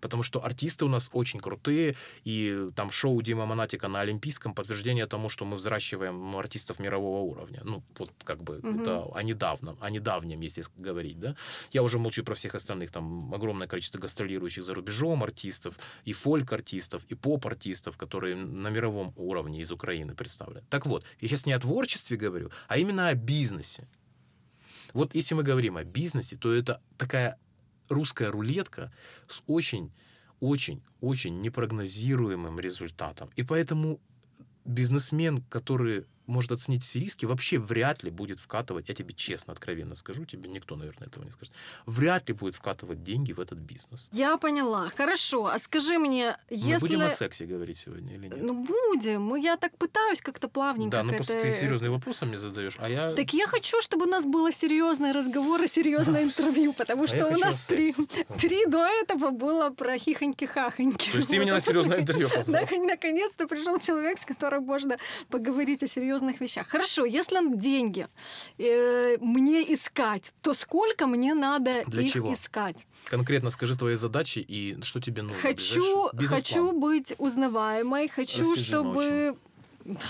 [0.00, 5.06] Потому что артисты у нас очень крутые, и там шоу Дима Монатика на Олимпийском подтверждение
[5.06, 7.60] тому, что мы взращиваем ну, артистов мирового уровня.
[7.64, 8.80] Ну, вот как бы Мгм.
[8.80, 11.36] это о недавнем, о недавнем, если говорить, да.
[11.72, 17.02] Я уже молчу про всех остальных, там огромное количество гастролирующих за рубежом артистов, и фольк-артистов,
[17.10, 20.64] и поп-артистов, которые на мировом уровне из Украины представлены.
[20.70, 23.88] Так вот, я сейчас не о творчестве говорю, а именно о бизнесе.
[24.92, 27.38] Вот если мы говорим о бизнесе, то это такая
[27.90, 28.92] русская рулетка
[29.26, 29.92] с очень,
[30.40, 33.30] очень, очень непрогнозируемым результатом.
[33.36, 34.00] И поэтому
[34.64, 39.94] бизнесмен, который может оценить все риски, вообще вряд ли будет вкатывать, я тебе честно, откровенно
[39.94, 41.52] скажу, тебе никто, наверное, этого не скажет,
[41.86, 44.08] вряд ли будет вкатывать деньги в этот бизнес.
[44.12, 44.90] Я поняла.
[44.96, 45.46] Хорошо.
[45.46, 46.80] А скажи мне, Мы если...
[46.80, 48.42] будем о сексе говорить сегодня или нет?
[48.42, 49.34] Ну, будем.
[49.34, 50.90] Я так пытаюсь как-то плавненько.
[50.98, 53.12] да, ну просто этой- ты серьезные вопросы мне задаешь, а я...
[53.12, 57.26] Так я хочу, чтобы у нас было серьезный разговор и серьезное интервью, потому А что
[57.26, 57.94] у нас три,
[58.40, 61.10] три до этого было про хихоньки-хахоньки.
[61.10, 62.28] То есть ты меня на серьезное интервью
[62.86, 65.86] наконец-то пришел человек, с которым можно поговорить о
[66.20, 66.68] серьезных вещах.
[66.68, 68.06] Хорошо, если деньги
[68.58, 72.34] э, мне искать, то сколько мне надо Для их чего?
[72.34, 72.86] искать?
[73.04, 75.40] Конкретно скажи твои задачи и что тебе нужно.
[75.40, 79.36] Хочу, хочу быть узнаваемой, хочу, Расскажи чтобы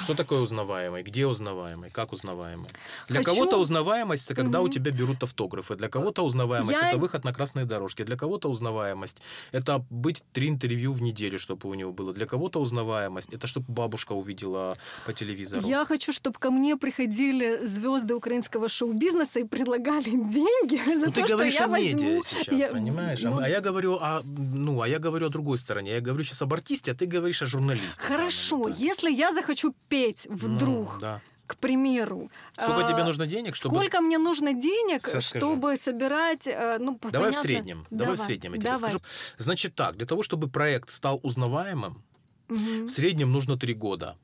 [0.05, 1.03] Что такое узнаваемый?
[1.03, 1.91] Где узнаваемый?
[1.91, 2.67] Как узнаваемый?
[3.09, 4.73] Для Хочу- кого-то узнаваемость это когда у Мгм.
[4.73, 5.77] тебя берут автографы.
[5.77, 8.03] Для кого-то узнаваемость Я- это выход на красные дорожки.
[8.05, 12.13] Для кого-то узнаваемость это быть три интервью в неделю, чтобы у него было.
[12.13, 15.67] Для кого-то узнаваемость это чтобы бабушка увидела по телевизору.
[15.69, 21.21] Я хочу, чтобы ко мне приходили звезды украинского шоу-бизнеса и предлагали деньги за Ну, то,
[21.21, 22.23] ты что говоришь я о медиа возьму.
[22.23, 23.25] сейчас, Я- понимаешь?
[23.25, 25.93] А ну, а я говорю о, ну, а я говорю о другой стороне.
[25.93, 28.03] Я говорю сейчас об артисте, а ты говоришь о журналисте.
[28.03, 31.21] Хорошо, если я захочу петь Ну, вдруг, да.
[31.47, 35.47] к примеру, Сколько а, тебе нужно денег, чтобы Сколько мне нужно денег, Сейчас скажу.
[35.47, 37.41] чтобы собирать, э, ну, Давай в понятно.
[37.43, 37.87] среднем.
[37.91, 38.53] Давай, в среднем.
[38.55, 38.91] Я тебе давай.
[38.91, 39.01] скажу.
[39.39, 42.03] Значит так, для того, чтобы проект стал узнаваемым,
[42.49, 44.17] Мгм, в среднем нужно три года.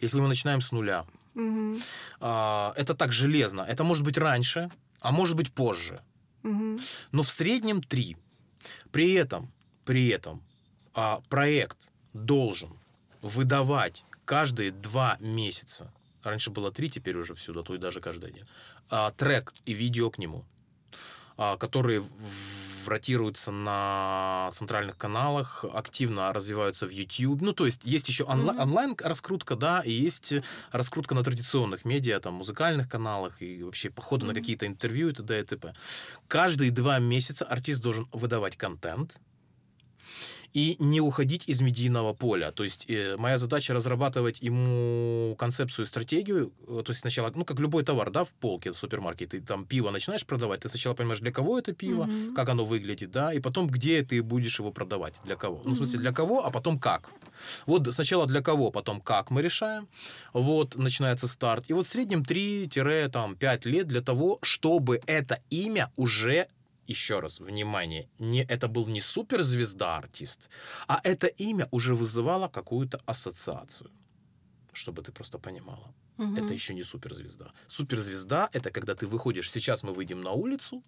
[0.00, 1.04] Если мы начинаем с нуля.
[1.34, 1.80] мгм,
[2.20, 3.62] А, это так железно.
[3.62, 6.00] Это может быть раньше, а может быть позже.
[6.42, 6.78] мгм.
[7.12, 8.16] Но в среднем три.
[8.92, 9.50] При этом,
[9.84, 10.42] при этом
[10.94, 12.70] а, проект должен
[13.22, 15.92] выдавать каждые два месяца.
[16.22, 18.44] Раньше было три, теперь уже всюду, а то и даже каждый день.
[18.90, 20.44] а, трек и видео к нему,
[21.38, 22.04] а, которые
[22.86, 27.40] ротируются на центральных каналах, активно развиваются в YouTube.
[27.40, 30.34] Ну, то есть есть еще онла- онлайн-раскрутка, да, и есть
[30.70, 34.40] раскрутка на традиционных медиа, там, музыкальных каналах и вообще походы на Мгм.
[34.40, 35.40] какие-то интервью и т.д.
[35.40, 35.74] и т.п.
[36.28, 39.18] Каждые два месяца артист должен выдавать контент,
[40.54, 42.52] и не уходить из медийного поля.
[42.52, 46.52] То есть э, моя задача разрабатывать ему концепцию, стратегию.
[46.68, 49.64] Э, То есть сначала, ну, как любой товар, да, в полке в супермаркете, ты там
[49.66, 52.34] пиво начинаешь продавать, ты сначала понимаешь, для кого это пиво, Мгм.
[52.34, 55.60] как оно выглядит, да, и потом, где ты будешь его продавать, для кого.
[55.64, 57.10] Ну, в смысле, для кого, а потом как.
[57.66, 59.88] Вот сначала для кого, потом как мы решаем.
[60.32, 61.64] Вот начинается старт.
[61.68, 66.46] И вот в среднем 3-5 лет для того, чтобы это имя уже
[66.86, 70.50] еще раз, внимание, не, это был не суперзвезда-артист,
[70.86, 73.90] а это имя уже вызывало какую-то ассоциацию.
[74.72, 75.94] Чтобы ты просто понимала.
[76.18, 76.36] Мгм.
[76.36, 77.52] Это еще не суперзвезда.
[77.66, 80.82] Суперзвезда— это когда ты выходишь, сейчас мы выйдем на улицу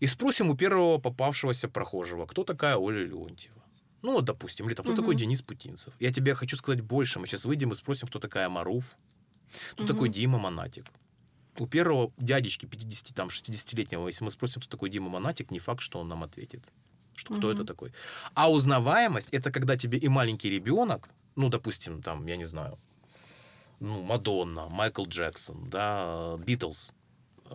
[0.00, 3.62] и спросим у первого попавшегося прохожего, кто такая Оля Леонтьева.
[4.02, 5.02] Ну, вот, допустим, или там, кто Мгм.
[5.02, 5.94] такой Денис Путинцев.
[6.00, 7.20] Я тебе хочу сказать больше.
[7.20, 8.96] Мы сейчас выйдем и спросим, кто такая Маруф,
[9.72, 10.14] кто такой Мгм.
[10.14, 10.86] Дима Монатик.
[11.58, 15.80] У первого дядечки 50, там, 60-летнего, если мы спросим, кто такой Дима Монатик, не факт,
[15.80, 16.64] что он нам ответит.
[17.14, 17.56] Что, кто Мгм.
[17.56, 17.92] это такой.
[18.34, 22.78] А узнаваемость— это когда тебе и маленький ребенок, ну, допустим, там, я не знаю,
[23.80, 26.92] ну, Мадонна, Майкл Джексон, да, Битлз,
[27.50, 27.54] э,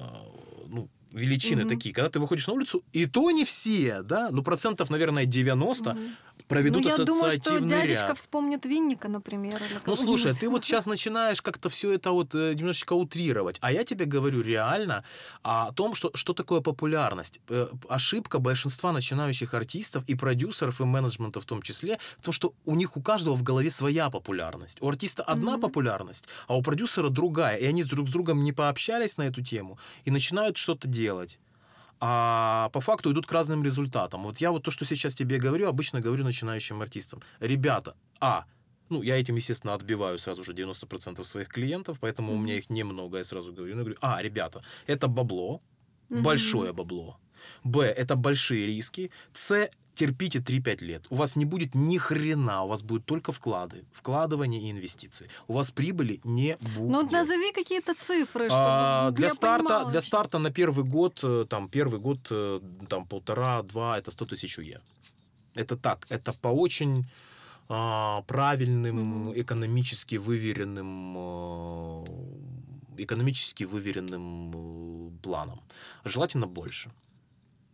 [0.68, 1.70] ну, величины Мгм.
[1.70, 1.96] такие.
[1.96, 6.16] Когда ты выходишь на улицу, и то не все, да, ну, процентов, наверное, 90 Мгм.
[6.48, 8.18] Проведут ну, я думаю, что дядечка ряд.
[8.18, 9.62] вспомнит Винника, например.
[9.86, 13.58] Ну, слушай, ты вот сейчас начинаешь как-то все это вот э, немножечко утрировать.
[13.62, 15.04] А я тебе говорю реально
[15.44, 17.40] о том, что, что такое популярность.
[17.50, 22.54] Э, Ошибка большинства начинающих артистов и продюсеров, и менеджмента в том числе, в том, что
[22.66, 24.78] у них у каждого в голове своя популярность.
[24.82, 25.62] У артиста одна Мгм.
[25.62, 27.58] популярность, а у продюсера другая.
[27.58, 31.40] И они друг с другом не пообщались на эту тему и начинают что-то делать.
[32.00, 34.24] А по факту идут к разным результатам.
[34.24, 37.22] Вот я вот то, что сейчас тебе говорю, обычно говорю начинающим артистам.
[37.40, 38.46] Ребята, а,
[38.90, 43.18] ну, я этим, естественно, отбиваю сразу же 90% своих клиентов, поэтому у меня их немного,
[43.18, 43.74] я сразу говорю.
[43.76, 45.60] Я говорю, а, ребята, это бабло,
[46.10, 46.24] Мгм.
[46.24, 47.18] большое бабло.
[47.64, 49.12] Б, это большие риски.
[49.34, 51.06] С, терпите 3-5 лет.
[51.10, 55.28] У вас не будет ни хрена, у вас будут только вклады, вкладывания и инвестиции.
[55.48, 56.90] У вас прибыли не будет.
[56.92, 61.46] Ну, назови какие-то цифры, чтобы А, для старта, понимала для старта на первый год, э,
[61.50, 64.82] там первый год, э, там полтора-два, это 100 тысяч УЕ.
[65.56, 67.06] Это так, это по очень
[67.70, 69.34] а, правильным, Мгм.
[69.42, 75.60] экономически выверенным, э, экономически выверенным планом.
[76.06, 76.92] Желательно больше.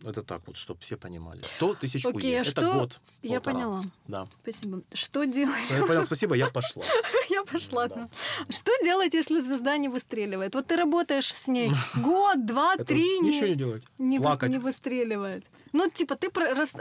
[0.06, 1.40] Это так вот, чтобы все понимали.
[1.42, 2.38] 100 тысяч Окей, УЕ.
[2.40, 3.02] а это что- год.
[3.22, 3.54] Я полтора.
[3.56, 3.84] поняла.
[4.08, 4.28] Да.
[4.42, 4.82] Спасибо.
[4.94, 5.70] Что делать?
[5.72, 6.84] Я понял, спасибо, я пошла.
[7.30, 7.88] Я пошла.
[7.88, 8.10] Да.
[8.50, 10.56] Что делать, если звезда не выстреливает?
[10.56, 13.84] Вот ты работаешь с ней год, два, три, ничего не делать.
[13.98, 14.50] не, Плакать.
[14.50, 15.46] не выстреливает.
[15.74, 16.30] Ну, типа, ты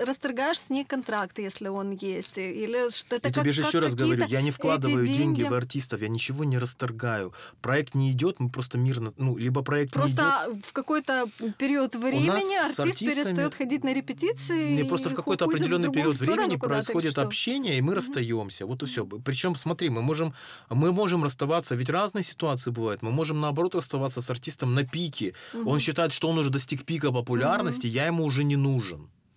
[0.07, 2.37] расторгаешь с ней контракт, если он есть.
[2.37, 5.19] Или что это я как- тебе же как еще раз говорю, я не вкладываю деньги
[5.19, 7.33] деньги- в артистов, я ничего не расторгаю.
[7.63, 11.29] Проект не идет, мы просто мирно, ну, либо проект не идет, Просто в какой-то
[11.59, 12.29] период времени
[12.59, 14.75] артист артистами- перестает ходить на репетиции.
[14.77, 18.67] Не просто в какой-то в определенный другую период времени происходит общение, и мы расстаемся.
[18.67, 19.07] Вот и все.
[19.07, 20.35] Причем, смотри, мы можем,
[20.71, 23.01] мы можем расставаться, ведь разные ситуации бывают.
[23.03, 25.33] Мы можем наоборот расставаться с артистом на пике.
[25.55, 25.79] Он Мгм.
[25.81, 28.82] считает, что он уже достиг пика популярности, я ему уже не нужен.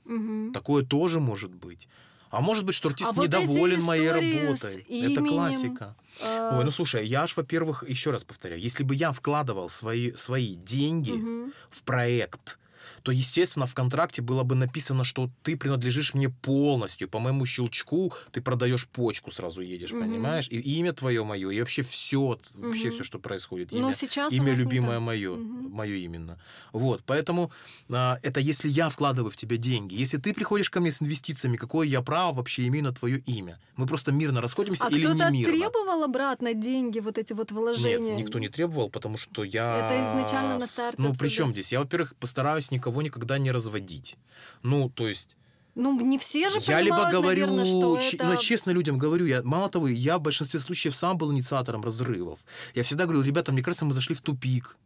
[0.05, 0.53] Мгм.
[0.53, 1.87] Такое тоже может быть.
[2.31, 4.81] А может быть, что артист А вот недоволен моей работой.
[4.81, 5.95] Это именем, классика.
[6.21, 10.11] А, Ой, ну слушай, я ж, во-первых, еще раз повторяю, если бы я вкладывал свои,
[10.13, 11.53] свои деньги мгм.
[11.69, 12.59] в проект,
[13.05, 17.07] то, естественно, в контракте было бы написано, что ты принадлежишь мне полностью.
[17.07, 20.01] По моему щелчку ты продаешь почку, сразу едешь, Мгм.
[20.01, 20.47] понимаешь?
[20.49, 22.19] И имя твое мое, и вообще все,
[22.55, 22.91] вообще Мгм.
[22.91, 23.71] все, что происходит.
[23.71, 25.69] Ну, Имя, сейчас у имя любимое мое, Мгм.
[25.71, 26.39] мое именно.
[26.73, 27.51] Вот, поэтому
[27.91, 29.93] а, это если я вкладываю в тебя деньги.
[29.93, 33.59] Если ты приходишь ко мне с инвестициями, какое я право вообще имею на твое имя?
[33.75, 35.57] Мы просто мирно расходимся А или не мирно?
[35.57, 37.99] требовал обратно деньги, вот эти вот вложения?
[37.99, 39.85] Нет, никто не требовал, потому что я...
[39.85, 41.71] Это изначально на старте Ну, при чем здесь?
[41.71, 44.17] Я, во-первых, постараюсь никого никогда не разводить.
[44.63, 45.37] Ну, то есть...
[45.75, 48.27] Ну, не все же я либо говорю, наверное, что ч- это...
[48.27, 52.39] ну, честно людям говорю, я, мало того, я в большинстве случаев сам был инициатором разрывов.
[52.73, 54.77] Я всегда говорю, ребята, мне кажется, мы зашли в тупик.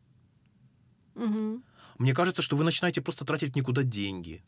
[1.14, 1.64] Мгм.
[2.00, 4.42] Мне кажется, что вы начинаете просто тратить никуда деньги.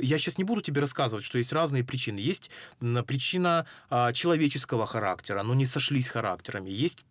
[0.00, 2.18] Я сейчас не буду тебе рассказывать, что есть разные причины.
[2.18, 2.50] Есть
[3.06, 6.70] причина а, человеческого характера, но не сошлись характерами.
[6.70, 7.04] Есть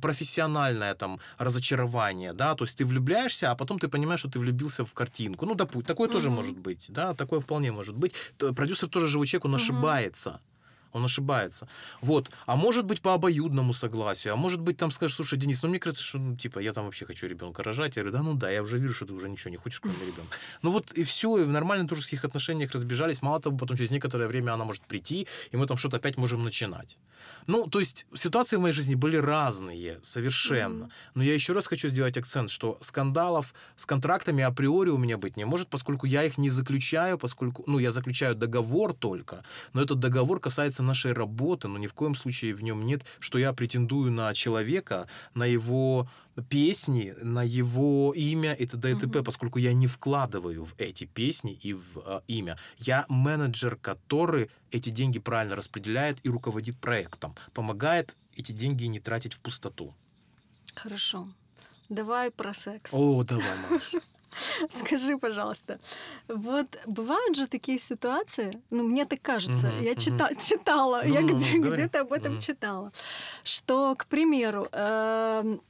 [0.00, 4.84] профессиональное там разочарование, да, то есть ты влюбляешься, а потом ты понимаешь, что ты влюбился
[4.84, 5.46] в картинку.
[5.46, 6.36] Ну, допустим, такое тоже Мгм.
[6.36, 8.12] может быть, да, такое вполне может быть.
[8.38, 9.56] Продюсер тоже живой человек, он Мгм.
[9.60, 10.40] ошибается.
[10.92, 11.68] Он ошибается.
[12.00, 12.30] Вот.
[12.46, 14.32] А может быть, по обоюдному согласию.
[14.32, 16.84] А может быть, там скажешь, слушай, Денис, ну мне кажется, что, ну, типа, я там
[16.84, 17.96] вообще хочу ребенка рожать.
[17.96, 19.98] Я говорю, да, ну да, я уже вижу, что ты уже ничего не хочешь, кроме
[19.98, 20.36] ребенка.
[20.62, 23.22] Ну вот и все, и в нормальных дружеских отношениях разбежались.
[23.22, 26.42] Мало того, потом через некоторое время она может прийти, и мы там что-то опять можем
[26.44, 26.98] начинать.
[27.46, 30.84] Ну, то есть ситуации в моей жизни были разные, совершенно.
[30.84, 30.92] Мгм.
[31.14, 35.36] Но я еще раз хочу сделать акцент, что скандалов с контрактами априори у меня быть
[35.36, 39.98] не может, поскольку я их не заключаю, поскольку, ну, я заключаю договор только, но этот
[39.98, 44.10] договор касается нашей работы, но ни в коем случае в нем нет, что я претендую
[44.10, 46.08] на человека, на его
[46.48, 48.92] песни, на его имя и т.д.
[48.92, 52.56] и т.п., поскольку я не вкладываю в эти песни и в а, имя.
[52.78, 59.34] Я менеджер, который эти деньги правильно распределяет и руководит проектом, помогает эти деньги не тратить
[59.34, 59.94] в пустоту.
[60.74, 61.28] Хорошо.
[61.88, 62.90] Давай про секс.
[62.92, 63.94] О, давай, Маш.
[64.70, 65.78] Скажи, пожалуйста,
[66.28, 71.20] вот бывают же такие ситуации, ну, мне так кажется, Мгм, я чита- читала, Ну, я
[71.20, 71.82] ну, ну, где- говори.
[71.82, 72.40] где-то об этом Мгм.
[72.40, 72.92] читала,
[73.44, 75.60] что, к примеру, эм,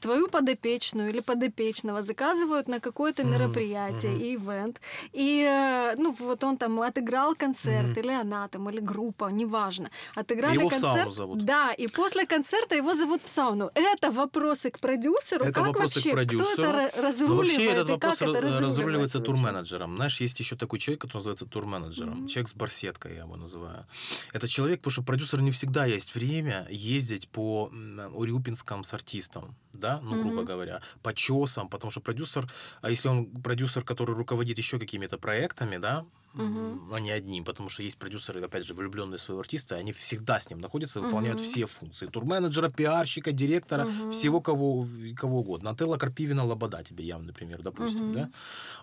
[0.00, 4.22] твою подопечную или подопечного заказывают на какое-то мероприятие, мгм.
[4.22, 4.80] ивент,
[5.12, 8.00] и, э, ну, вот он там отыграл концерт, Мгм.
[8.00, 10.94] или она там, или группа, неважно, отыграли Его в концерт.
[10.96, 11.44] сауну зовут.
[11.44, 13.70] Да, и после концерта его зовут в сауну.
[13.74, 16.62] Это вопросы к продюсеру, Это как вопросы к вообще, кто продюсеру.
[16.62, 19.32] это ра- Ну, разруливает, вообще этот вопрос это ра- разруливается вообще?
[19.32, 19.96] турменеджером.
[19.96, 22.18] Знаешь, есть еще такой человек, который называется турменеджером.
[22.18, 22.26] Мгм.
[22.28, 23.86] Человек с барсеткой, я его называю.
[24.32, 29.54] Это человек, потому что продюсеру не всегда есть время ездить по м, Урюпинском с артистом,
[29.72, 30.44] да, ну, грубо Мгм.
[30.44, 32.48] говоря, по чесам, потому что продюсер,
[32.80, 36.04] а если он продюсер, который руководит еще какими-то проектами, да,
[36.34, 39.92] м, а не одним, потому что есть продюсеры, опять же, влюбленные в своего артиста, они
[39.92, 41.44] всегда с ним находятся, выполняют Мгм.
[41.44, 42.06] все функции.
[42.06, 44.10] Турменеджера, пиарщика, директора, Мгм.
[44.10, 45.70] всего кого, кого угодно.
[45.70, 48.14] Нателла Карпивина Лобода тебе явно, например, допустим, Мгм.
[48.14, 48.30] да?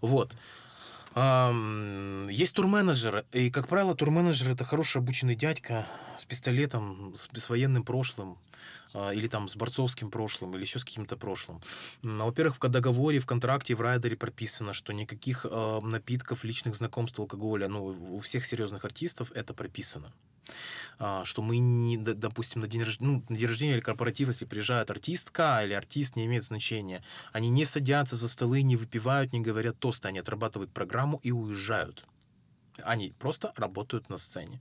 [0.01, 0.35] Вот.
[2.29, 7.83] Есть турменеджер, и, как правило, турменеджер это хороший обученный дядька с пистолетом, с, с военным
[7.83, 8.37] прошлым,
[8.93, 11.61] или там с борцовским прошлым, или еще с каким-то прошлым.
[12.01, 17.19] Ну, Во-первых, в договоре, в контракте, в райдере прописано, что никаких а, напитков, личных знакомств,
[17.19, 20.11] алкоголя, ну, у всех серьезных артистов это прописано.
[20.97, 24.45] А, что мы не, допустим, на день, рож- ну, на день рождения или корпоратив, если
[24.45, 27.03] приезжает артистка или артист, не имеет значения.
[27.31, 32.05] Они не садятся за столы, не выпивают, не говорят тосты, они отрабатывают программу и уезжают.
[32.85, 34.59] Они просто работают на сцене.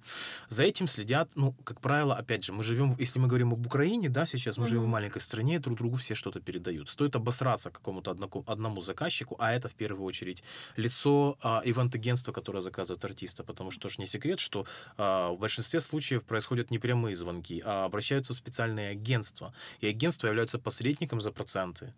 [0.48, 4.08] За этим следят, ну, как правило, опять же, мы живем, если мы говорим об Украине,
[4.08, 6.88] да, сейчас мы живем в маленькой стране, друг другу все что-то передают.
[6.88, 10.42] Стоит обосраться какому-то одноку- одному заказчику, а это в первую очередь
[10.76, 15.80] лицо а, ивент-агентства, которое заказывает артиста, потому что ж не секрет, что а, в большинстве
[15.80, 19.52] случаев происходят не прямые звонки, а обращаются в специальные агентства.
[19.80, 21.92] И агентства являются посредником за проценты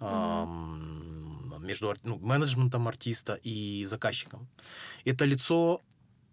[0.00, 4.48] ам, между ну, менеджментом артиста и заказчиком.
[5.04, 5.80] Это лицо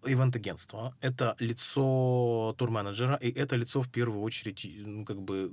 [0.04, 5.52] ивент-агентства, это лицо турменеджера, и это лицо в первую очередь, ну, как бы,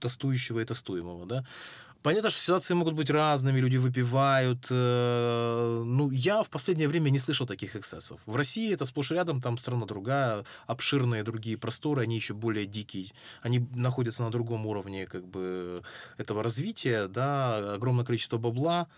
[0.00, 1.44] тестующего и тестуемого, да.
[2.02, 4.68] Понятно, что ситуации могут быть разными, люди выпивают.
[4.70, 8.20] э, ну, я в последнее время не слышал таких эксцессов.
[8.24, 13.12] В России это сплошь рядом, там страна другая, обширные другие просторы, они еще более дикие.
[13.42, 15.82] Они находятся на другом уровне как бы
[16.16, 18.88] этого развития, да, огромное количество бабла.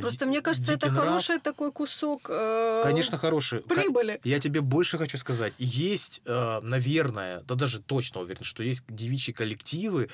[0.00, 1.04] Просто мне кажется, это нрав.
[1.04, 3.60] хороший такой кусок э, Конечно, хороший.
[3.60, 4.20] Прибыли.
[4.22, 5.54] я тебе больше хочу сказать.
[5.58, 10.10] Есть, э, наверное, да даже точно уверен, что есть девичьи коллективы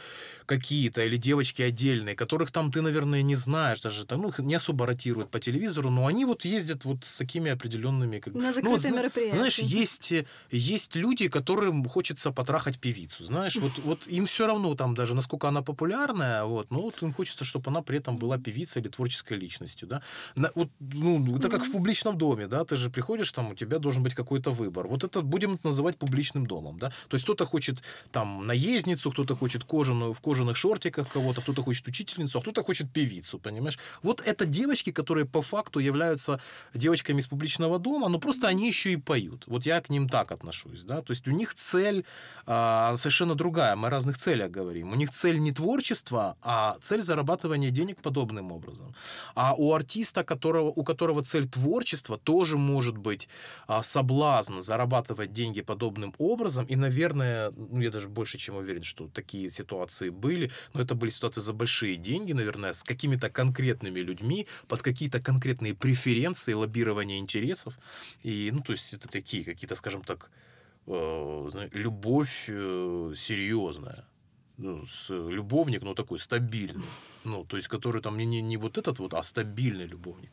[0.46, 4.86] какие-то или девочки отдельные, которых там ты, наверное, не знаешь, даже там, ну, не особо
[4.86, 8.20] ротируют по телевизору, но они вот ездят вот с такими определенными...
[8.20, 8.32] Как...
[8.34, 9.36] На ну, вот закрытые зна- мероприятия.
[9.36, 10.14] Знаешь, есть,
[10.52, 15.48] есть люди, которым хочется потрахать певицу, знаешь, вот, вот им все равно там даже, насколько
[15.48, 19.38] она популярная, вот, но вот им хочется, чтобы она при этом была певицей или творческой
[19.38, 20.02] личностью, да.
[20.36, 23.78] На- вот, ну, это как в публичном доме, да, ты же приходишь, там у тебя
[23.78, 24.86] должен быть какой-то выбор.
[24.86, 26.90] Вот это будем называть публичным домом, да.
[27.08, 31.88] То есть кто-то хочет там наездницу, кто-то хочет кожаную, в кожаных шортиках кого-то, кто-то хочет
[31.88, 33.78] учительницу, а кто-то хочет певицу, понимаешь?
[34.02, 36.40] Вот это девочки, которые по факту являются
[36.74, 39.44] девочками из публичного дома, но просто они еще и поют.
[39.46, 41.00] Вот я к ним так отношусь, да.
[41.00, 42.04] То есть у них цель
[42.46, 43.76] а, совершенно другая.
[43.76, 44.92] Мы о разных целях говорим.
[44.92, 48.94] У них цель не творчество, а цель зарабатывания денег подобным образом.
[49.34, 53.28] А у артиста, которого, у которого цель творчества, тоже может быть
[53.66, 56.64] а, соблазн зарабатывать деньги подобным образом.
[56.66, 60.50] И, наверное, ну, я даже больше чем уверен, что такие ситуации были.
[60.74, 65.74] Но это были ситуации за большие деньги, наверное, с какими-то конкретными людьми, под какие-то конкретные
[65.74, 67.78] преференции, лоббирование интересов.
[68.22, 70.30] И, ну, то есть это такие какие-то, скажем так,
[70.86, 74.04] э, любовь э, серьезная.
[74.58, 76.86] Ну, с, любовник, ну, такой стабильный.
[77.24, 80.30] Ну, то есть, который там не, не, не вот этот вот, а стабильный любовник.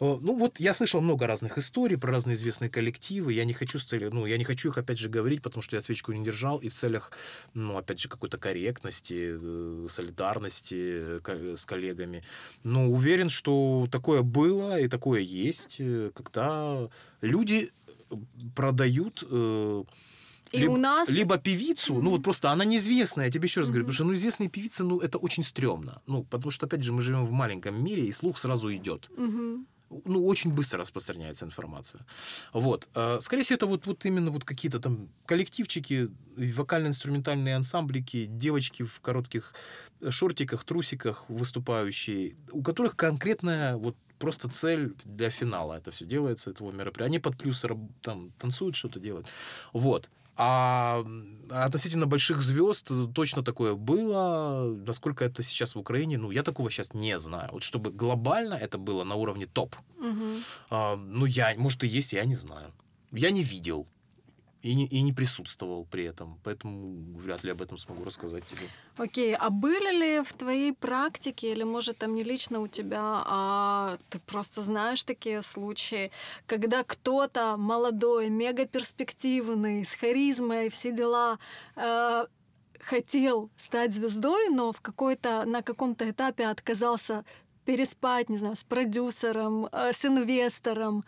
[0.00, 3.32] Э, Ну, вот я слышал много разных историй про разные известные коллективы.
[3.32, 5.76] Я не хочу с целью, ну, я не хочу их, опять же, говорить, потому что
[5.76, 6.58] я свечку не держал.
[6.58, 7.12] И в целях,
[7.54, 12.22] ну, опять же, какой-то корректности, э, солидарности э, с коллегами.
[12.64, 16.88] Но уверен, что такое было и такое есть, э, когда
[17.22, 17.70] люди
[18.10, 18.16] э,
[18.54, 19.84] продают э,
[20.52, 21.08] И либо, у нас...
[21.08, 24.14] либо певицу, ну вот просто она неизвестная, я тебе еще раз говорю, потому что ну
[24.14, 27.82] известные певицы, ну это очень стрёмно, ну потому что опять же мы живем в маленьком
[27.84, 29.10] мире и слух сразу идет,
[30.06, 32.04] ну очень быстро распространяется информация,
[32.52, 38.82] вот, Э, скорее всего это вот вот именно вот какие-то там коллективчики, вокально-инструментальные ансамблики, девочки
[38.82, 39.54] в коротких
[40.00, 45.74] э, шортиках, трусиках выступающие, у которых конкретная вот просто цель для финала.
[45.74, 47.10] Это все делается, этого мероприятия.
[47.10, 49.26] Они под плюсы раб- там танцуют, что-то делают.
[49.72, 50.08] Вот.
[50.36, 51.04] А
[51.50, 54.74] относительно больших звезд э, точно такое было.
[54.86, 57.50] Насколько это сейчас в Украине, ну, я такого сейчас не знаю.
[57.52, 59.76] Вот чтобы глобально это было на уровне топ.
[59.98, 60.36] Мгм.
[60.70, 62.72] А, ну, я, может, и есть, я не знаю.
[63.12, 63.86] Я не видел.
[64.62, 66.38] И не, и не присутствовал при этом.
[66.44, 68.68] Поэтому вряд ли об этом смогу рассказать тебе.
[68.96, 73.98] Окей, а были ли в твоей практике, или может там не лично у тебя, а
[74.08, 76.12] ты просто знаешь такие случаи,
[76.46, 81.38] когда кто-то молодой, мегаперспективный, с харизмой, все дела,
[81.74, 82.26] э,
[82.78, 87.24] хотел стать звездой, но в какой-то, на каком-то этапе отказался
[87.64, 91.04] переспать, не знаю, с продюсером, э, с инвестором,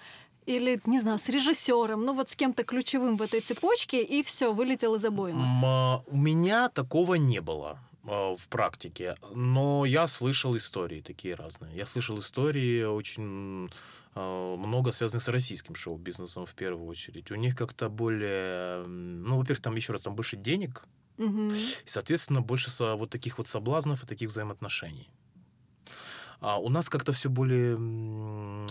[0.47, 4.53] или, не знаю, с режиссером, ну вот с кем-то ключевым в этой цепочке, и все,
[4.53, 5.42] вылетел из обоймы.
[5.64, 11.76] А, У меня такого не было а, в практике, но я слышал истории такие разные.
[11.76, 13.70] Я слышал истории очень
[14.14, 17.30] а, много связанных с российским шоу-бизнесом в первую очередь.
[17.30, 20.86] У них как-то более, ну, во-первых, там еще раз, там больше денег,
[21.16, 21.51] Мгм.
[21.53, 25.09] и, соответственно, больше вот таких вот соблазнов и таких взаимоотношений.
[26.45, 28.66] А у нас как-то все более м,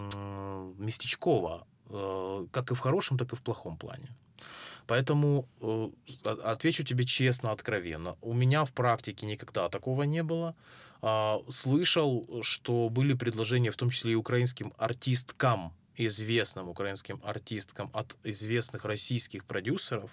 [0.78, 4.07] местечково, э, как и в хорошем, так и в плохом плане.
[4.86, 5.89] Поэтому э,
[6.43, 8.15] отвечу тебе честно, откровенно.
[8.21, 10.55] У меня в практике никогда такого не было.
[11.01, 18.15] А, Слышал, что были предложения, в том числе и украинским артисткам, известным украинским артисткам от
[18.24, 20.11] известных российских продюсеров,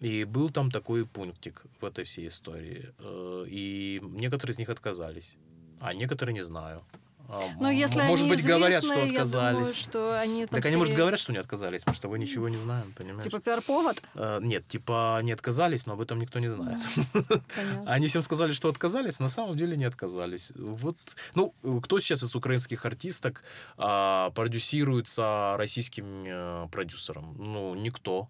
[0.00, 2.92] и был там такой пунктик в этой всей истории.
[2.98, 5.36] Э, И некоторые из них отказались,
[5.80, 6.82] а некоторые не знаю.
[7.28, 9.56] А, Но м- если может они быть, говорят, что отказались.
[9.58, 12.18] Думаю, что они там так они, может, скорее, говорят, что не отказались, потому что мы
[12.20, 13.24] ничего не знаем, понимаешь?
[13.24, 14.00] Типа пиар-повод?
[14.14, 16.78] Э, Нет, типа не отказались, но об этом никто не знает.
[16.94, 17.42] Понятно.
[17.92, 20.52] Они всем сказали, что отказались, на самом деле не отказались.
[20.54, 20.96] Вот,
[21.34, 21.52] ну,
[21.82, 23.42] кто сейчас из украинских артисток
[23.76, 27.34] а, продюсируется российским э, продюсером?
[27.38, 28.28] Ну, никто.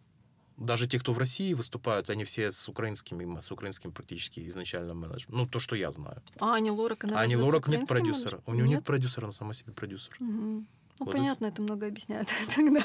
[0.57, 5.37] Даже те, кто в России выступают, они все с украинскими, с украинским практически изначально менеджментом.
[5.39, 6.23] Ну, то, что я знаю.
[6.39, 8.41] А Ани Лорак, она А с Лорак нет продюсера.
[8.47, 8.55] У менеджером?
[8.57, 10.17] нее нет продюсера, она сама себе продюсер.
[10.19, 10.67] Мгм.
[10.99, 12.83] Ну, Вот понятно, это много объясняет тогда.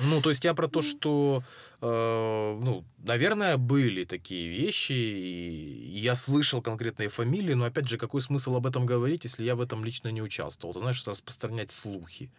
[0.00, 1.42] Ну, то есть я про то, что,
[1.77, 8.20] э, ну, наверное, были такие вещи, и я слышал конкретные фамилии, но, опять же, какой
[8.20, 10.74] смысл об этом говорить, если я в этом лично не участвовал?
[10.74, 12.30] Ты знаешь, распространять слухи.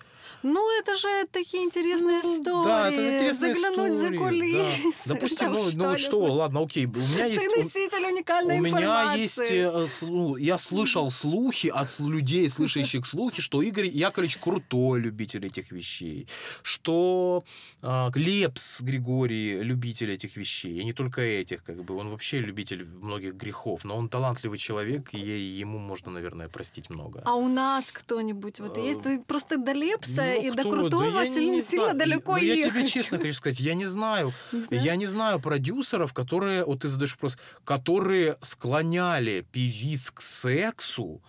[0.44, 2.64] Ну, это же такие интересные Ну, истории.
[2.66, 4.18] Да, это интересная Заглянуть история.
[4.18, 4.94] за кулисы.
[5.06, 5.14] да.
[5.14, 6.32] Допустим, там ну, ну что, что-нибудь.
[6.32, 7.46] ладно, окей, у меня есть...
[7.50, 13.06] Ты у- носитель уникальной У меня есть, э, слу- я слышал слухи от людей, слышащих
[13.06, 16.28] слухи, что Игорь Яковлевич крутой любитель этих вещей,
[16.62, 17.44] что
[17.82, 22.86] а, Лепс Григорий любитель этих вещей, и не только этих, как бы, он вообще любитель
[22.86, 27.22] многих грехов, но он талантливый человек, и ему можно, наверное, простить много.
[27.26, 29.02] А у нас кто-нибудь вот есть?
[29.02, 32.56] Ты просто до Лепса Ну, и до крутого Да сильно, не сильно далеко Ну, я
[32.56, 32.92] тебе ехать.
[32.92, 34.84] честно хочу сказать, я не знаю, Не знаю.
[34.84, 41.22] я не знаю продюсеров, которые, вот ты задаешь вопрос, которые склоняли певиц к сексу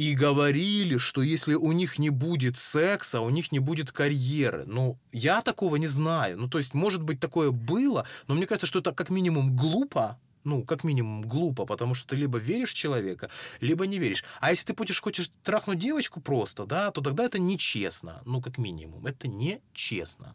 [0.00, 4.64] и говорили, что если у них не будет секса, у них не будет карьеры.
[4.66, 6.38] Ну, я такого не знаю.
[6.38, 10.18] Ну, то есть, может быть, такое было, но мне кажется, что это как минимум глупо,
[10.42, 13.28] ну, как минимум глупо, потому что ты либо веришь в человека,
[13.60, 14.24] либо не веришь.
[14.40, 18.22] А если ты будешь, хочешь трахнуть девочку просто, да, то тогда это нечестно.
[18.24, 19.06] Ну, как минимум.
[19.06, 20.34] Это нечестно.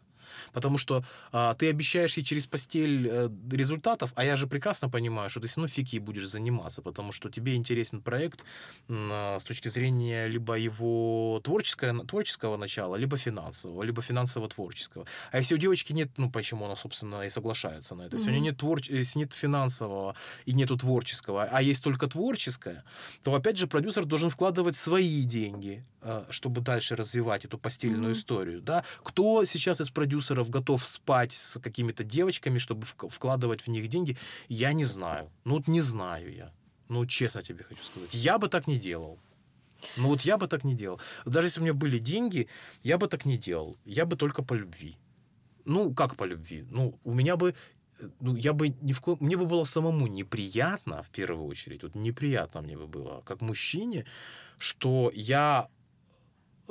[0.52, 5.28] Потому что а, ты обещаешь ей через постель э, результатов, а я же прекрасно понимаю,
[5.28, 8.44] что ты все равно фиг ей будешь заниматься, потому что тебе интересен проект
[8.88, 15.06] а, с точки зрения либо его творческого, творческого начала, либо финансового, либо финансово-творческого.
[15.32, 18.16] А если у девочки нет, ну почему она, собственно, и соглашается на это?
[18.16, 18.80] Если у нее нет, твор...
[18.88, 20.14] если нет финансового
[20.44, 22.84] и нету творческого, а есть только творческое,
[23.22, 25.95] то опять же продюсер должен вкладывать свои деньги, э,
[26.30, 28.12] чтобы дальше развивать эту постельную Мгм.
[28.12, 28.60] историю.
[28.60, 28.84] Да?
[29.02, 34.16] Кто сейчас из продюсеров готов спать с какими-то девочками, чтобы вк- вкладывать в них деньги,
[34.48, 35.30] я не знаю.
[35.44, 36.52] Ну вот не знаю я.
[36.88, 38.14] Ну, честно тебе хочу сказать.
[38.14, 39.18] Я бы так не делал.
[39.96, 41.00] Ну вот я бы так не делал.
[41.26, 42.46] Даже если у меня были деньги,
[42.84, 43.76] я бы так не делал.
[43.84, 44.96] Я бы только по любви.
[45.64, 46.64] Ну, как по любви?
[46.70, 47.54] Ну, у меня бы
[48.00, 49.18] э, ну, я бы ни в коем...
[49.20, 54.04] Мне бы было самому неприятно, в первую очередь, вот неприятно мне бы было, как мужчине,
[54.58, 55.68] что я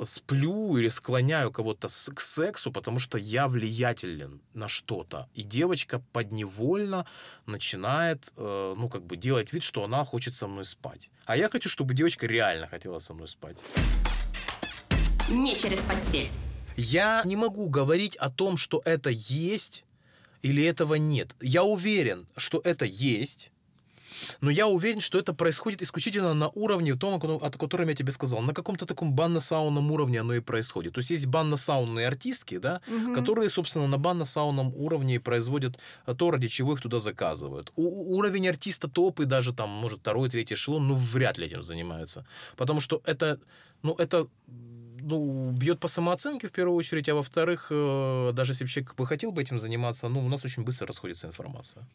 [0.02, 5.28] сплю или склоняю кого-то к сексу, потому что я влиятелен на что-то.
[5.34, 7.06] И девочка подневольно
[7.46, 11.10] начинает, э, ну, как бы делать вид, что она хочет со мной спать.
[11.24, 13.58] А я хочу, чтобы девочка реально хотела со мной спать.
[15.28, 16.30] Не через постель.
[16.76, 19.84] Я не могу говорить о том, что это есть
[20.42, 21.34] или этого нет.
[21.40, 23.50] Я уверен, что это есть,
[24.40, 27.94] но я уверен, что это происходит исключительно на уровне том, о ко- о котором я
[27.94, 28.40] тебе сказал.
[28.42, 30.92] На каком-то таком банно-саунном уровне оно и происходит.
[30.94, 33.14] То есть есть банно-саунные артистки, да, Мгм.
[33.14, 37.72] которые, собственно, на банно-саунном уровне производят э, то, ради чего их туда заказывают.
[37.76, 41.46] У- у- уровень артиста топ и даже там, может, второй, третий эшелон, ну, вряд ли
[41.46, 42.24] этим занимаются.
[42.56, 43.38] Потому что это,
[43.82, 44.26] ну, это
[45.08, 49.06] ну, бьет по самооценке в первую очередь, а во-вторых, э, даже если бы человек бы
[49.06, 51.86] хотел бы этим заниматься, ну, у нас очень быстро расходится информация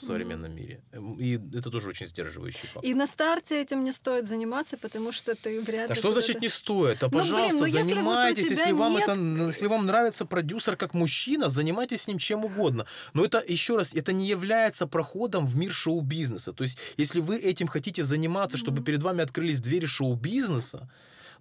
[0.00, 0.82] в современном мире.
[0.92, 2.84] Эм, И это тоже очень сдерживающий фактор.
[2.84, 6.00] И на старте этим не стоит заниматься, потому что ты вряд Да ли...
[6.00, 6.98] что куда-то- значит не стоит?
[7.00, 9.66] Да, Ну, блин, пожалуйста, ну, если вот у занимайтесь, тебя если вам нет- это, если
[9.66, 12.86] вам нравится продюсер как мужчина, занимайтесь с ним чем угодно.
[13.14, 16.52] Но это еще раз, это не является проходом в мир шоу-бизнеса.
[16.52, 18.84] То есть, если вы этим хотите заниматься, чтобы Мгм.
[18.84, 20.88] перед вами открылись двери шоу-бизнеса,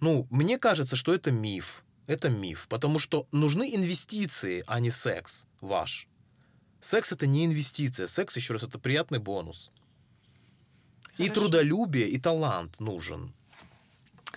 [0.02, 1.84] ну, мне кажется, что это миф.
[2.08, 6.08] Это миф, потому что нужны инвестиции, а не секс ваш.
[6.80, 9.72] Секс это не инвестиция, секс еще раз это приятный бонус.
[11.18, 11.42] И Хорошо.
[11.42, 13.34] трудолюбие, и талант нужен.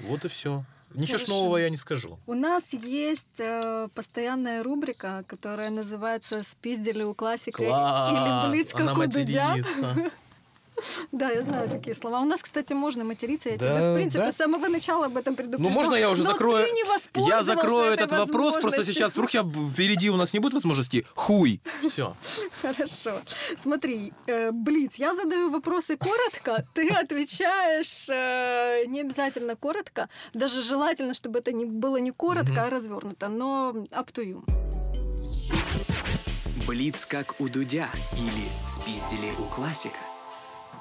[0.01, 0.65] Вот и все.
[0.95, 1.33] Ничего ж Хорошо.
[1.33, 2.19] нового я не скажу.
[2.27, 8.51] У нас есть э, постоянная рубрика, которая называется «Спиздили у классика» или Класс!
[8.51, 9.57] «Блиц как Она у Дудя».
[11.13, 12.21] Да, я знаю такие слова.
[12.21, 13.51] У нас, кстати, можно материться.
[13.51, 14.33] Я Да, тебя, в принципе, да?
[14.33, 15.69] с самого начала об этом предупреждала.
[15.71, 16.67] Ну, можно я уже Но закрою?
[16.67, 20.39] ты не Я закрою этой этот вопрос, просто сейчас вдруг я впереди у нас не
[20.41, 21.07] будет возможности.
[21.15, 21.61] Хуй.
[21.89, 22.17] Все.
[22.63, 23.21] Хорошо.
[23.57, 31.15] Смотри, э, Блиц, я задаю вопросы коротко, ты отвечаешь э, не обязательно коротко, даже желательно,
[31.15, 32.61] чтобы это не было не коротко, Мгм.
[32.61, 34.43] а развернуто, но up to you.
[36.67, 39.99] Блиц как у Дудя или спиздили у классика.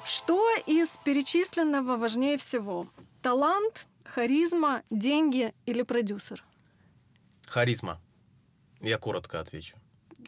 [0.04, 2.88] Что из перечисленного важнее всего?
[3.22, 6.44] Талант, харизма, деньги или продюсер?
[7.46, 8.00] Харизма.
[8.80, 9.76] Я коротко отвечу.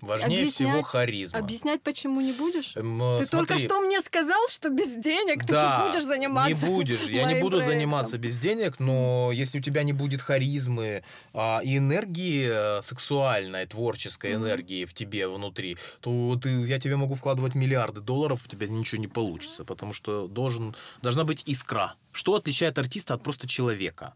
[0.05, 1.39] Важнее всего Объяснять- харизма.
[1.39, 2.77] Объяснять почему не будешь?
[2.77, 6.05] Эм, э, Ты только смотри, что мне сказал, что без денег ты да, не будешь
[6.05, 6.49] заниматься.
[6.55, 7.03] Не будешь.
[7.09, 7.73] Я не буду проектом.
[7.73, 11.03] заниматься без денег, но если у тебя не будет харизмы
[11.33, 14.45] а, и энергии э, сексуальной, творческой Мгм.
[14.45, 19.01] энергии в тебе внутри, то ты, я тебе могу вкладывать миллиарды долларов, у тебя ничего
[19.01, 21.95] не получится, потому что должен, должна быть искра.
[22.13, 24.15] Что отличает артиста от просто человека?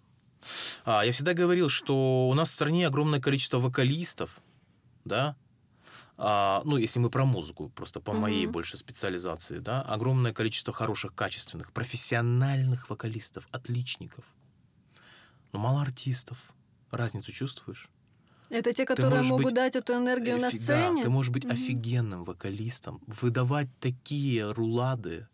[0.84, 4.38] А, я всегда говорил, что у нас в стране огромное количество вокалистов,
[5.04, 5.36] да,
[6.18, 8.52] а, ну, если мы про музыку, просто по моей Мгм.
[8.52, 14.24] больше специализации, да, огромное количество хороших, качественных, профессиональных вокалистов, отличников.
[15.52, 16.38] Но мало артистов.
[16.90, 17.88] Разницу чувствуешь?
[18.50, 20.96] Это те, которые могут быть дать эту энергию на Офи- сцене?
[20.96, 21.54] Да, ты можешь быть Мгм.
[21.54, 25.28] офигенным вокалистом, выдавать такие рулады,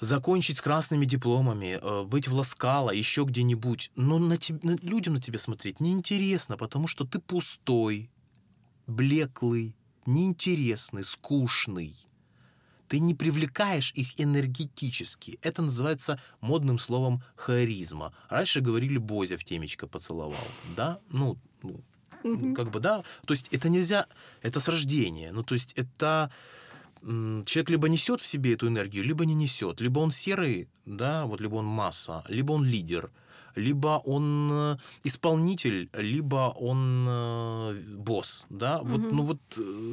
[0.00, 3.90] закончить с красными дипломами, э, быть в Ласкало, еще где-нибудь.
[3.96, 8.10] Но на теб- на- людям на тебя смотреть неинтересно, потому что ты пустой,
[8.86, 9.74] блеклый,
[10.06, 11.94] неинтересный, скучный.
[12.88, 15.38] Ты не привлекаешь их энергетически.
[15.42, 18.12] Это называется модным словом харизма.
[18.28, 20.46] Раньше говорили Бозя в темечко поцеловал.
[20.76, 21.00] Да?
[21.10, 21.80] Ну, ну,
[22.22, 22.54] Мгм.
[22.54, 23.02] как бы, да.
[23.26, 24.06] То есть это нельзя,
[24.42, 25.32] это с рождения.
[25.32, 26.30] Ну, то есть это
[27.02, 29.80] человек либо несет в себе эту энергию, либо не несет.
[29.80, 33.10] Либо он серый, да, вот либо он масса, либо он лидер,
[33.54, 38.78] либо он э, исполнитель, либо он э, босс, да.
[38.82, 39.16] Вот, Мгм.
[39.16, 39.92] ну вот э,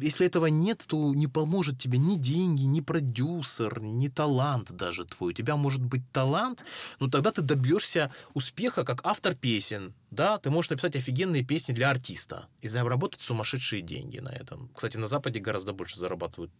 [0.00, 5.32] если этого нет, то не поможет тебе ни деньги, ни продюсер, ни талант даже твой.
[5.32, 6.64] У тебя может быть талант,
[7.00, 9.94] но тогда ты добьешься успеха как автор песен.
[10.10, 14.70] Да, ты можешь написать офигенные песни для артиста и заработать сумасшедшие деньги на этом.
[14.74, 16.52] Кстати, на Западе гораздо больше зарабатывают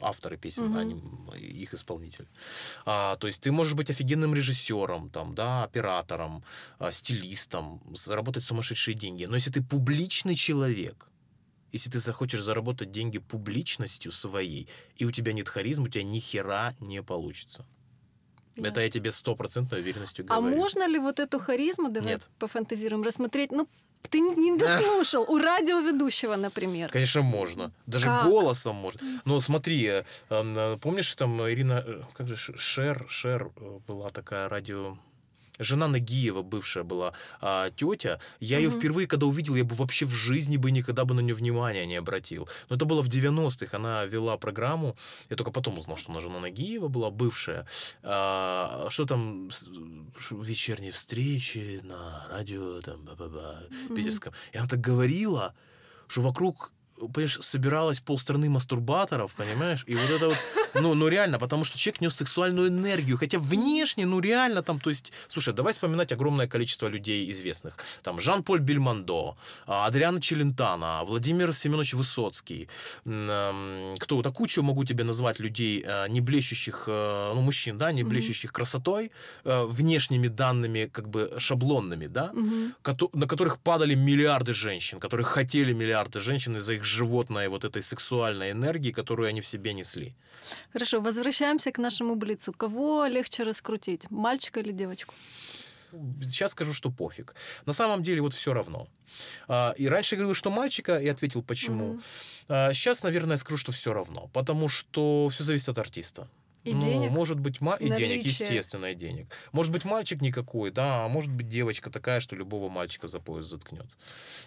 [0.00, 0.78] авторы песен, Мгм.
[0.78, 2.28] а не их исполнитель.
[2.84, 6.44] А, то есть ты можешь быть офигенным режиссером, там, да, оператором,
[6.78, 9.24] а, стилистом, заработать сумасшедшие деньги.
[9.24, 11.08] Но если ты публичный человек,
[11.76, 16.18] если ты захочешь заработать деньги публичностью своей, и у тебя нет харизмы, у тебя ни
[16.18, 17.64] хера не получится.
[18.56, 20.56] Это я тебе стоппроцентной уверенностью А говорю.
[20.56, 22.30] можно ли вот эту харизму, давай Нет.
[22.38, 23.52] пофантазируем, рассмотреть?
[23.52, 23.68] Ну,
[24.10, 25.24] ты не дослушал.
[25.28, 26.90] У радиоведущего, например.
[26.90, 27.72] Конечно, можно.
[27.86, 28.24] Даже Как?
[28.26, 29.00] голосом можно.
[29.24, 33.50] Но смотри, э, э, помнишь, там Ирина, э, как же, Шер, Шер
[33.86, 34.96] была такая радио...
[35.58, 38.20] Жена Нагиева бывшая была а, тетя.
[38.40, 41.34] Я ее впервые, когда увидел, я бы вообще в жизни бы никогда бы на нее
[41.34, 42.48] внимания не обратил.
[42.68, 43.76] Но это было в 90-х.
[43.76, 44.96] Она вела программу.
[45.30, 47.66] Я только потом узнал, что она жена Нагиева была, бывшая.
[48.02, 49.48] А, что там,
[50.30, 53.62] вечерние встречи на радио, там, ба-ба-ба,
[53.94, 54.32] питерском.
[54.52, 55.54] И она так говорила,
[56.08, 59.84] что вокруг понимаешь, собиралась полстраны мастурбаторов, понимаешь?
[59.86, 60.38] И вот это вот,
[60.80, 64.90] ну, ну реально, потому что человек нес сексуальную энергию, хотя внешне, ну реально там, то
[64.90, 67.78] есть, слушай, давай вспоминать огромное количество людей известных.
[68.02, 72.68] Там Жан-Поль Бельмондо, Адриана Челентано, Владимир Семенович Высоцкий.
[73.04, 74.22] Кто?
[74.22, 78.52] Да кучу могу тебе назвать людей, э, не блещущих, э, ну, мужчин, да, не блещущих
[78.52, 79.10] красотой,
[79.44, 82.32] э, внешними данными, как бы шаблонными, да,
[82.82, 87.82] кото- на которых падали миллиарды женщин, которые хотели миллиарды женщин из-за их животной вот этой
[87.82, 90.14] сексуальной энергии, которую они в себе несли.
[90.72, 92.52] Хорошо, возвращаемся к нашему блицу.
[92.52, 95.14] Кого легче раскрутить, мальчика или девочку?
[96.22, 97.34] Сейчас скажу, что пофиг.
[97.64, 98.88] На самом деле вот все равно.
[99.48, 102.00] А, И раньше я говорил, что мальчика, и ответил, почему.
[102.48, 106.28] А, Сейчас, наверное, скажу, что все равно, потому что все зависит от артиста.
[106.66, 107.10] И ну, денег?
[107.10, 109.26] может быть, ма- и денег, естественно, и денег.
[109.52, 113.46] Может быть, мальчик никакой, да, а может быть, девочка такая, что любого мальчика за пояс
[113.46, 113.86] заткнет.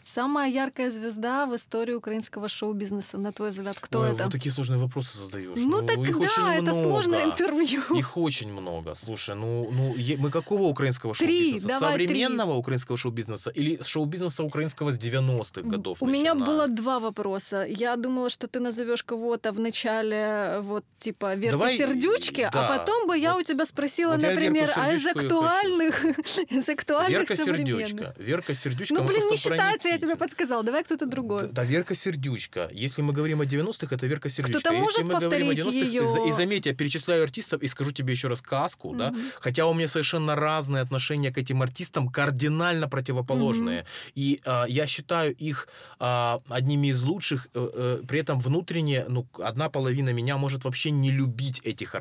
[0.03, 4.23] Самая яркая звезда в истории украинского шоу-бизнеса, на твой взгляд, кто Ой, это?
[4.23, 5.57] вот такие сложные вопросы задаешь.
[5.57, 6.83] Ну, так их очень да, это много.
[6.83, 7.81] сложное интервью.
[7.95, 8.95] Их очень много.
[8.95, 11.79] Слушай, ну, ну мы какого украинского шоу-бизнеса?
[11.79, 12.07] давай три.
[12.07, 16.01] Современного украинского шоу-бизнеса или шоу-бизнеса украинского с 90-х годов?
[16.01, 16.47] У меня начиная?
[16.47, 17.65] было два вопроса.
[17.67, 22.08] Я думала, что ты назовешь кого-то в начале, вот типа Верки Давай, Сердючки,
[22.43, 26.03] а да, потом бы я вот- у тебя спросила, вот например, а из актуальных,
[26.49, 27.35] из актуальных Верка.
[27.35, 28.15] Сердючка.
[28.17, 28.93] Верка Сердючка.
[28.95, 30.63] Ну, блин, не считается, я тебе подсказал.
[30.63, 31.47] Давай кто-то другой.
[31.51, 32.69] да, Верка Сердючка.
[32.71, 34.59] Если мы говорим о 90-х, это Верка Сердючка.
[34.59, 37.91] Кто-то Если может мы говорим о повторить 90-х, и, заметь, я перечисляю артистов и скажу
[37.91, 42.87] тебе еще раз каску, да, хотя у меня совершенно разные отношения к этим артистам, кардинально
[42.89, 43.85] противоположные.
[44.15, 45.67] И а, я считаю их
[45.99, 50.91] а, одними из лучших, э, э, при этом внутренне, ну, одна половина меня может вообще
[50.91, 51.98] не любить этих артистов,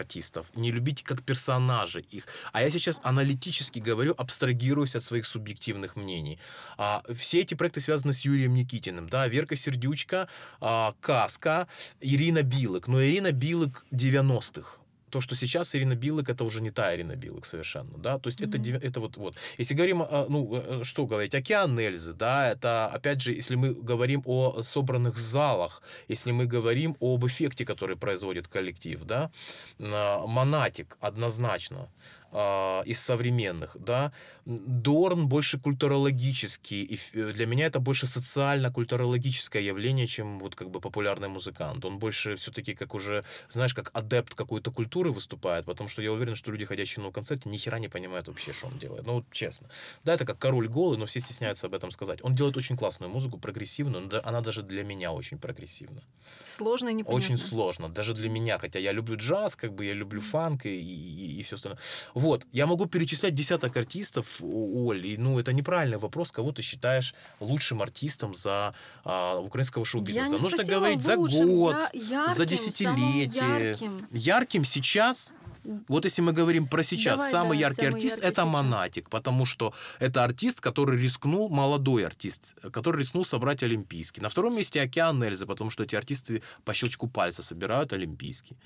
[0.55, 2.26] не любить как персонажи их.
[2.53, 6.38] А я сейчас аналитически говорю, абстрагируюсь от своих субъективных мнений.
[6.76, 10.28] А, все эти проекты связаны с Юрием Никитиным, да, Верка Сердючка,
[10.61, 11.68] а, Каска,
[12.01, 12.88] Ирина Билык.
[12.88, 14.78] Но Ирина Билык 90-х.
[15.11, 18.41] То, что сейчас Ирина Билык, это уже не та Ирина Билык совершенно, да, то есть
[18.41, 18.63] это, Мгм.
[18.63, 19.35] девя- это вот, вот.
[19.59, 23.75] Если говорим, а, ну, э, что говорить, Океан Эльзы, да, это, опять же, если мы
[23.75, 29.31] говорим о собранных залах, если мы говорим об эффекте, который производит коллектив, да,
[29.81, 31.89] а, Монатик, однозначно,
[32.31, 34.12] а, из современных, да.
[34.45, 40.81] Дорн больше культурологический, и э, для меня это больше социально-культурологическое явление, чем вот как бы
[40.81, 41.85] популярный музыкант.
[41.85, 46.35] Он больше все-таки как уже, знаешь, как адепт какой-то культуры выступает, потому что я уверен,
[46.35, 49.07] что люди, ходящие на его концерте, ни хера не понимают вообще, что он делает.
[49.07, 49.68] Ну, вот честно.
[50.05, 52.18] Да, это как король голый, но все стесняются об этом сказать.
[52.22, 56.03] Он делает очень классную музыку, прогрессивную, но она даже для меня очень прогрессивна.
[56.57, 57.24] Сложно и непонятно.
[57.24, 61.39] Очень сложно, даже для меня, хотя я люблю джаз, как бы я люблю фанк и,
[61.39, 61.79] и, все остальное.
[62.19, 67.14] Вот, я могу перечислять десяток артистов, Оль, и, ну, это неправильный вопрос, кого ты считаешь
[67.39, 70.35] лучшим артистом за а, украинского шоу-бизнеса.
[70.35, 73.69] не Нужно говорить за лучшим, год, я- ярким, за десятилетие.
[73.71, 74.07] ярким.
[74.11, 75.33] Ярким сейчас
[75.89, 78.53] вот если мы говорим про сейчас, Давай, самый да, яркий самый артист яркий это сейчас.
[78.53, 84.21] Монатик, потому что это артист, который рискнул, молодой артист, который рискнул собрать Олимпийский.
[84.21, 88.57] На втором месте Океан Эльза, потому что эти артисты по щелчку пальца собирают Олимпийский.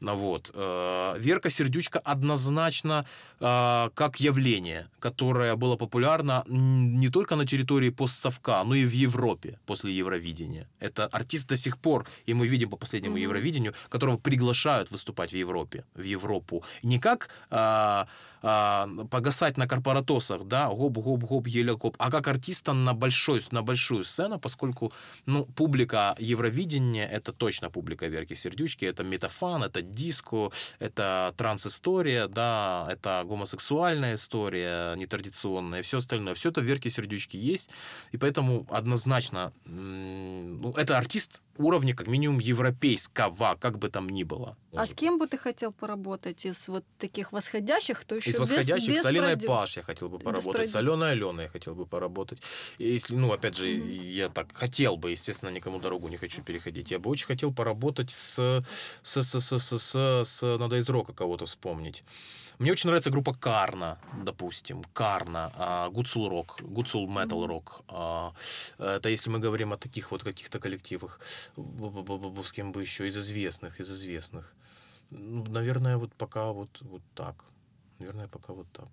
[0.00, 0.50] Ну вот.
[0.54, 3.06] э, Верка Сердючка однозначно
[3.40, 9.58] э, как явление, которое было популярно не только на территории постсовка, но и в Европе
[9.66, 10.68] после Евровидения.
[10.80, 13.22] Это артист до сих пор, и мы видим по последнему Мгм.
[13.22, 16.45] Евровидению, которого приглашают выступать в Европе, в Европу.
[16.82, 18.06] Не как а,
[18.42, 24.04] а, погасать на корпоратосах, да, гоп-гоп-гоп, еле гоп, а как артиста на, большой, на большую
[24.04, 24.92] сцену, поскольку
[25.26, 32.86] ну, публика Евровидения— это точно публика Верки Сердючки, это метафан, это диско, это транс-история, да,
[32.88, 36.34] это гомосексуальная история, нетрадиционная, все остальное.
[36.34, 37.70] Все это в Верке Сердючки есть,
[38.12, 44.56] и поэтому однозначно ну, это артист уровня как минимум европейского, как бы там ни было.
[44.74, 48.40] А с кем бы ты хотел поработать из вот таких восходящих, то еще Из без-
[48.40, 51.48] восходящих без с Алиной продю- Паш я хотел бы поработать, с продю- Аленой Аленой я
[51.48, 52.42] хотел бы поработать.
[52.78, 53.90] И Если, ну, опять же, Мгм.
[53.90, 56.90] я так хотел бы, естественно, никому дорогу не хочу переходить.
[56.90, 58.62] Я бы очень хотел поработать с,
[59.02, 62.04] с, с, с, с, с, с надо из рока кого-то вспомнить.
[62.58, 67.46] Мне очень нравится группа Карна, допустим, Карна, а, Гуцул Рок, Гуцул Метал.
[67.46, 67.82] Рок.
[67.88, 68.32] А,
[68.78, 71.20] Это если мы говорим о таких вот каких-то коллективах,
[71.56, 74.54] с кем бы еще из известных, из известных.
[75.10, 77.44] Ну, Наверное, вот пока вот, вот так.
[77.98, 78.88] Наверное, пока вот так.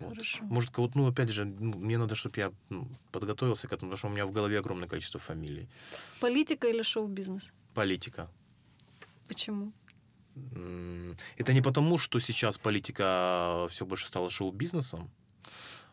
[0.00, 0.14] Вот.
[0.14, 0.44] Хорошо.
[0.44, 3.96] Может, кого-то, ну, опять же, ну, мне надо, чтобы я ну, подготовился к этому, потому
[3.96, 5.68] что у меня в голове огромное количество фамилий.
[6.20, 7.52] Политика или шоу-бизнес?
[7.74, 8.28] Политика.
[9.28, 9.72] Почему?
[11.36, 15.10] Это не потому, что сейчас политика все больше стала шоу-бизнесом,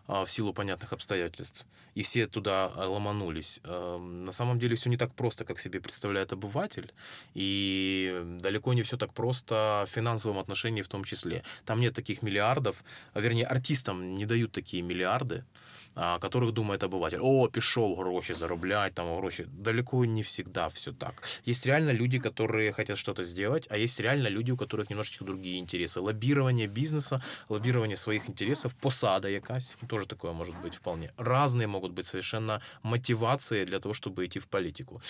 [0.07, 3.61] а, в силу понятных обстоятельств, и все туда а, ломанулись.
[3.63, 6.91] Эм, На самом деле все не так просто, как себе представляет обыватель,
[7.33, 11.43] и далеко не все так просто в финансовом отношении в том числе.
[11.65, 12.83] Там нет таких миллиардов,
[13.13, 15.45] а, вернее, артистам не дают такие миллиарды, а,
[15.94, 17.18] о которых думает обыватель.
[17.22, 19.46] О, пішов гроші зароблять, там гроші.
[19.52, 21.22] Далеко не всегда все так.
[21.48, 25.58] Есть реально люди, которые хотят что-то сделать, а есть реально люди, у которых немножечко другие
[25.58, 26.00] интересы.
[26.00, 31.10] Лоббирование бизнеса, лоббирование своих интересов, посада якась, тоже такое может быть вполне.
[31.16, 35.00] Разные могут быть совершенно мотивации для того, чтобы идти в политику.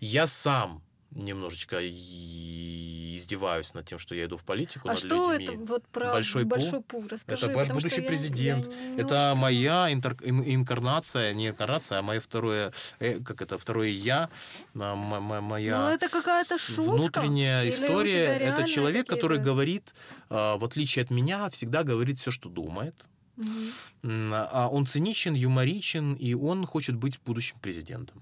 [0.00, 1.79] Я сам немножечко
[3.15, 5.45] издеваюсь над тем, что я иду в политику а над что людьми.
[5.45, 7.05] это вот про Большой большой пул?
[7.09, 8.67] Расскажи, Это ваш будущий я- президент.
[8.71, 13.57] я не Это моя интер- ин- инкарнация, не инкарнация, а мое второе, э, как это,
[13.57, 14.29] второе я,
[14.75, 16.81] а, моя Ну, это какая-то шутка?
[16.91, 18.25] внутренняя Или история.
[18.37, 19.93] Это человек, который говорит,
[20.29, 23.07] а, в отличие от меня, всегда говорит все, что думает.
[24.03, 28.21] А он циничен, юморичен, и он хочет быть будущим президентом.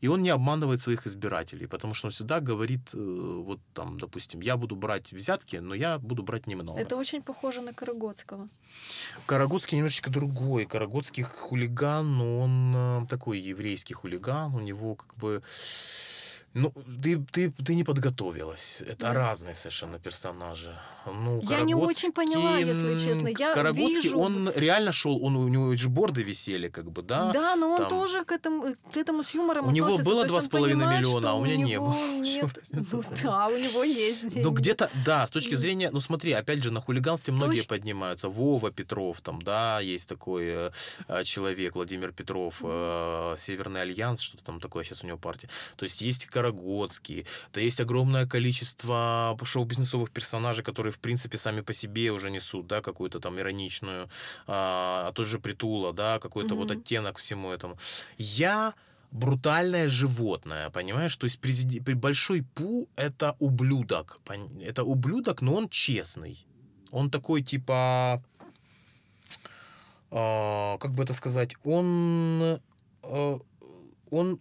[0.00, 4.40] И он не обманывает своих избирателей, потому что он всегда говорит, э, вот там, допустим,
[4.40, 6.78] я буду брать взятки, но я буду брать немного.
[6.78, 8.48] Это очень похоже на Карагодского.
[9.26, 10.66] Карагодский немножечко другой.
[10.66, 14.54] Карагодский хулиган, но он э, такой еврейский хулиган.
[14.54, 15.42] У него как бы...
[16.54, 16.70] Ну,
[17.02, 18.82] ты, ты, ты не подготовилась.
[18.82, 19.14] Это Да.
[19.14, 20.78] разные совершенно персонажи.
[21.06, 23.28] Ну, Я не очень поняла, если честно.
[23.28, 27.32] Я Карагодский, вижу- он реально шел, он, у него же борды висели, как бы, да?
[27.32, 30.10] Да, но он там- тоже к этому, к этому с юмором У него было То
[30.12, 31.94] есть два он с половиной понимает, миллиона, а у меня не него было.
[32.22, 32.60] Нет-
[32.92, 33.02] Ну?
[33.22, 34.40] Да, у него есть деньги.
[34.44, 38.28] Ну, где-то, да, с точки зрения, ну, смотри, опять же, на хулиганстве многие точ- поднимаются.
[38.28, 40.70] Вова Петров, там, да, есть такой э,
[41.08, 45.48] э, человек, Владимир Петров, э, Северный Альянс, что-то там такое сейчас у него партия.
[45.76, 51.72] То есть есть Карагодский, да есть огромное количество шоу-бизнесовых персонажей, которые, в принципе, сами по
[51.72, 54.08] себе уже несут, да, какую-то там ироничную,
[54.46, 56.80] а, а тот же Притула, да, какой-то вот Мгм.
[56.80, 57.76] оттенок всему этому.
[58.18, 58.74] Я
[59.12, 61.16] брутальное животное, понимаешь?
[61.16, 64.20] То есть президи- большой Пу— это ублюдок.
[64.60, 66.46] Это ублюдок, но он честный.
[66.90, 68.22] Он такой, типа...
[70.10, 71.54] а, как бы это сказать?
[71.64, 72.60] Он...
[73.02, 73.38] э,
[74.10, 74.40] он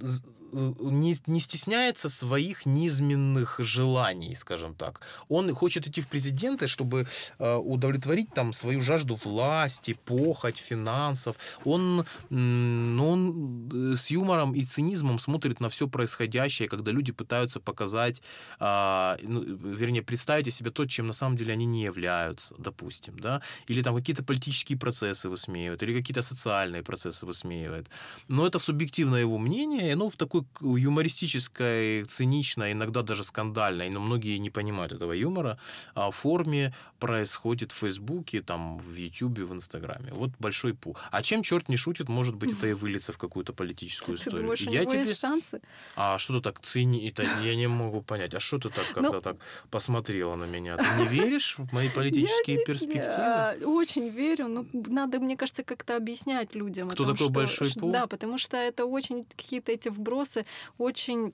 [0.00, 0.04] э,
[0.52, 5.00] не, не стесняется своих низменных желаний, скажем так.
[5.28, 7.06] Он хочет идти в президенты, чтобы
[7.38, 11.36] э, удовлетворить там свою жажду власти, похоть, финансов.
[11.64, 17.60] Он, ну, он э, с юмором и цинизмом смотрит на все происходящее, когда люди пытаются
[17.60, 18.22] показать,
[18.58, 23.18] а, ну, вернее, представить о себе то, чем на самом деле они не являются, допустим,
[23.18, 27.88] да, или там какие-то политические процессы высмеивают, или какие-то социальные процессы высмеивает.
[28.28, 33.90] Но это субъективное его мнение, и оно в такой к- юмористической, циничной, иногда даже скандальной,
[33.90, 35.58] но многие не понимают этого юмора,
[35.94, 40.12] а, форме происходит в Фейсбуке, там, в Ютубе, в Инстаграме.
[40.12, 40.96] Вот большой пу.
[41.10, 44.42] А чем черт не шутит, может быть, это и выльется в какую-то политическую Ты историю.
[44.42, 45.00] думаешь, у я него тебе...
[45.00, 45.60] есть шансы?
[45.96, 47.08] А что ты так цени...
[47.08, 48.34] Это я не могу понять.
[48.34, 49.36] А что ты так как-то Ну- так
[49.70, 50.76] посмотрела на меня?
[50.76, 53.16] Ты не веришь в мои политические перспективы?
[53.16, 56.88] Я очень верю, но надо, мне кажется, как-то объяснять людям.
[56.90, 57.90] Кто том, такой что- Большой Пу?
[57.92, 60.29] Да, потому что это очень какие-то эти вбросы
[60.78, 61.32] очень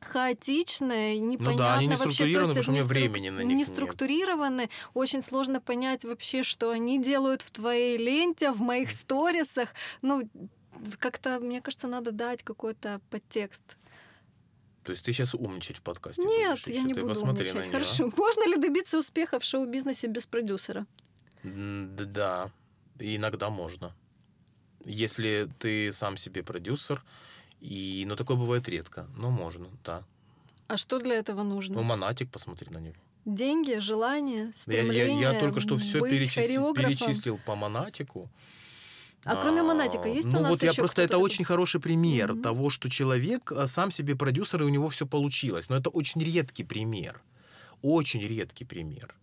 [0.00, 2.12] хаотичные, непонятно Ну да, они не вообще.
[2.12, 3.68] Структурированы, потому что у меня времени на них Не нет.
[3.68, 9.70] структурированы, очень сложно понять вообще, что они делают в твоей ленте, в моих сторисах.
[10.02, 10.28] Ну,
[10.98, 13.62] как-то, мне кажется, надо дать какой-то подтекст.
[14.82, 17.54] То есть ты сейчас умничать в подкасте Нет, будешь я не буду умничать.
[17.54, 17.72] на неё.
[17.72, 18.12] Хорошо.
[18.16, 20.86] Можно ли добиться успеха в шоу-бизнесе без продюсера?
[21.42, 22.50] Да,
[22.98, 23.94] иногда можно.
[24.84, 27.02] Если ты сам себе продюсер,
[27.64, 28.04] и...
[28.06, 30.02] но такое бывает редко, но можно, да.
[30.68, 31.76] А что для этого нужно?
[31.76, 32.94] Ну, Монатик, посмотри на него.
[33.24, 36.74] Деньги, желание, Я, я- стремление я только что все хореографом.
[36.90, 38.28] перечислил по Монатику.
[39.24, 42.32] А кроме Монатика есть у Ну нас вот я ещё просто, это очень хороший пример
[42.34, 42.42] Мгм.
[42.42, 45.70] того, что человек а, сам себе продюсер, и у него все получилось.
[45.70, 47.22] Но это очень редкий пример.
[47.80, 49.14] Очень редкий пример.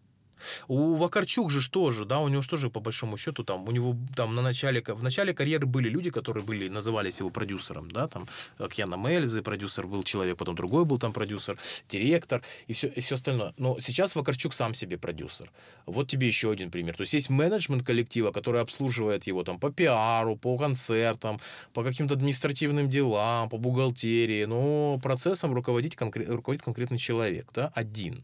[0.68, 3.72] У Вакарчук же что же, да, у него что же по большому счету там, у
[3.72, 8.08] него там на начале, в начале карьеры были люди, которые были, назывались его продюсером, да,
[8.08, 8.28] там
[8.70, 11.58] Кьяна Мельзы, продюсер был человек, потом другой был там продюсер,
[11.89, 13.54] директор и все, и все остальное.
[13.58, 15.52] Но сейчас Вакарчук сам себе продюсер.
[15.86, 16.96] Вот тебе еще один пример.
[16.96, 21.39] То есть есть менеджмент коллектива, который обслуживает его там по пиару, по концертам,
[21.74, 28.24] по каким-то административным делам, по бухгалтерии, но процессом руководить конкре- руководит конкретный человек, да, один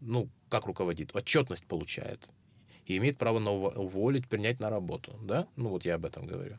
[0.00, 2.28] ну, как руководит, отчетность получает
[2.88, 5.46] и имеет право на уво- уволить, принять на работу, да?
[5.56, 6.58] Ну, вот я об этом говорю.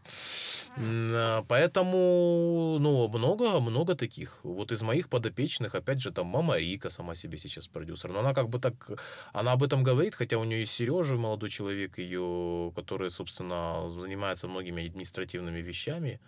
[0.78, 4.40] А, Поэтому, ну, много, много таких.
[4.44, 8.12] Вот из моих подопечных, опять же, там, Мама Рика сама себе сейчас продюсер.
[8.12, 8.92] Но она как бы так,
[9.34, 14.48] она об этом говорит, хотя у нее есть Сережа, молодой человек ее, который, собственно, занимается
[14.48, 16.20] многими административными вещами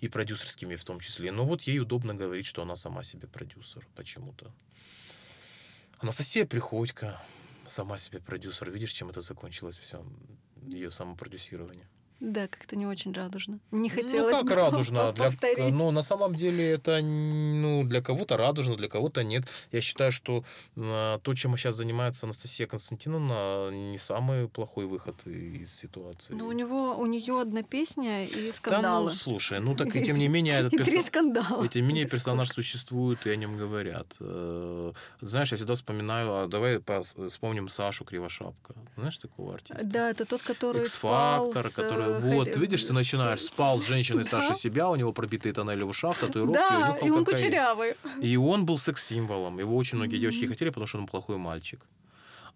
[0.00, 1.32] и продюсерскими в том числе.
[1.32, 4.52] Но вот ей удобно говорить, что она сама себе продюсер почему-то.
[6.00, 7.20] Анастасия Приходько,
[7.64, 8.70] сама себе продюсер.
[8.70, 10.06] Видишь, чем это закончилось все?
[10.62, 11.88] Ее самопродюсирование.
[12.20, 13.60] Да, как-то не очень радужно.
[13.70, 15.12] Не хотелось ну, как бы радужно?
[15.12, 15.72] Для, повторить.
[15.72, 19.44] ну, на самом деле, это ну, для кого-то радужно, для кого-то нет.
[19.70, 20.42] Я считаю, что
[20.76, 26.32] э, то, чем сейчас занимается Анастасия Константиновна, не самый плохой выход из ситуации.
[26.34, 29.10] Но у него, у нее одна песня и да, ну, скандалы.
[29.12, 31.64] слушай, ну так и тем не менее этот и три персо- скандала.
[31.64, 34.08] И тем не менее персонаж существует, и о нем говорят.
[34.18, 36.80] Э, Знаешь, я всегда вспоминаю, а давай
[37.28, 38.74] вспомним Сашу Кривошапка.
[38.96, 39.84] Знаешь такого артиста?
[39.84, 42.07] Да, это тот, который X-фактор, который...
[42.08, 45.82] э, Вот, видишь, ты с- начинаешь, спал с женщиной старше себя, у него пробитые тоннели
[45.84, 47.24] в ушах, татуировки, Да, и он кокаин.
[47.24, 47.94] кучерявый.
[48.22, 49.58] И он был секс-символом.
[49.60, 51.80] Его очень многие девочки хотели, потому что он плохой мальчик.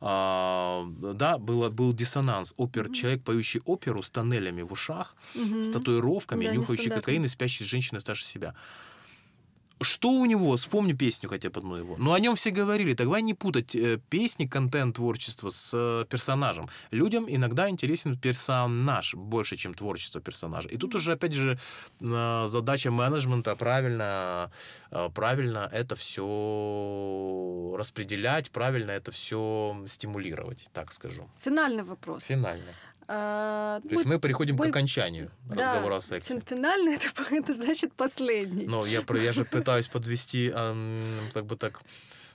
[0.04, 0.84] А,
[1.14, 2.54] да, было, был диссонанс.
[2.56, 2.94] Опер, Мгм.
[2.94, 5.72] Человек, поющий оперу с тоннелями в ушах, с Мгм.
[5.72, 8.54] татуировками, Да, нюхающий кокаин и спящий с женщиной старше себя.
[9.82, 10.56] Что у него?
[10.56, 11.96] Вспомни песню хотя бы одну его.
[11.98, 12.94] Ну, о нем все говорили.
[12.94, 16.68] Давай не путать э, песни, контент, творчество с э, персонажем.
[16.90, 20.68] Людям иногда интересен персонаж больше, чем творчество персонажа.
[20.68, 21.58] И тут уже, опять же,
[22.00, 24.50] задача менеджмента правильно,
[24.90, 31.28] э, правильно это все распределять, правильно это все стимулировать, так скажу.
[31.40, 32.24] Финальный вопрос.
[32.24, 32.72] Финально.
[33.08, 36.34] А, То есть мы переходим к мы- окончанию да, разговора о сексе.
[36.34, 38.66] фин- Финальный это, это значит последний.
[38.66, 41.82] Но я, я же пытаюсь подвести, ам, как бы так,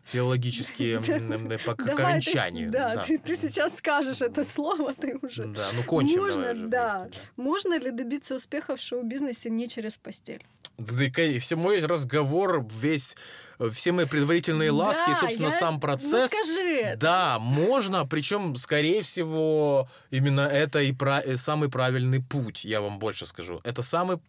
[0.03, 2.72] филологически ам, ам, по к окончанию.
[2.72, 3.03] да.
[3.03, 5.45] Ты, сейчас скажешь это слово, ты уже.
[5.45, 7.09] Да, ну кончим Можно, да.
[7.36, 10.45] Можно ли добиться успеха в шоу-бизнесе не через постель?
[10.78, 11.36] Да.
[11.36, 13.15] И все мой разговор, весь,
[13.59, 16.32] э, все мои предварительные ласки, и, Да, собственно, я- сам Ну процесс.
[16.32, 16.95] скажи.
[16.97, 22.99] Да, можно, причем, скорее всего, именно это и пра- э, самый правильный путь, я вам
[22.99, 23.59] больше скажу.
[23.63, 24.19] Это самый,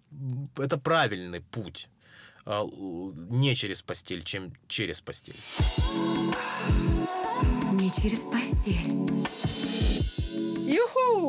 [0.57, 1.89] это правильный путь.
[2.47, 5.37] А, Не через постель, чем через постель.
[7.73, 9.09] Не через постель.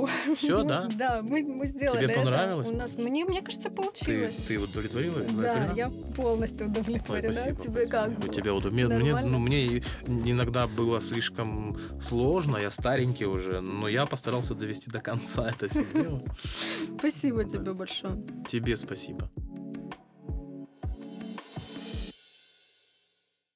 [0.36, 0.88] Все, да?
[0.96, 2.22] Да, мы, мы сделали Тебе это.
[2.24, 2.70] понравилось?
[2.70, 4.36] У нас, мне, мне кажется, Ты, получилось.
[4.48, 5.22] ты удовлетворила?
[5.42, 7.34] Да, я полностью Ой, удовлетворена.
[7.34, 7.62] спасибо.
[7.62, 8.12] Тебе как?
[8.24, 8.88] У тебя удобно.
[8.88, 15.00] Мне, ну, мне иногда было слишком сложно, я старенький уже, но я постарался довести до
[15.00, 16.22] конца это все дело.
[16.98, 18.22] Спасибо тебе большое.
[18.48, 19.30] Тебе спасибо.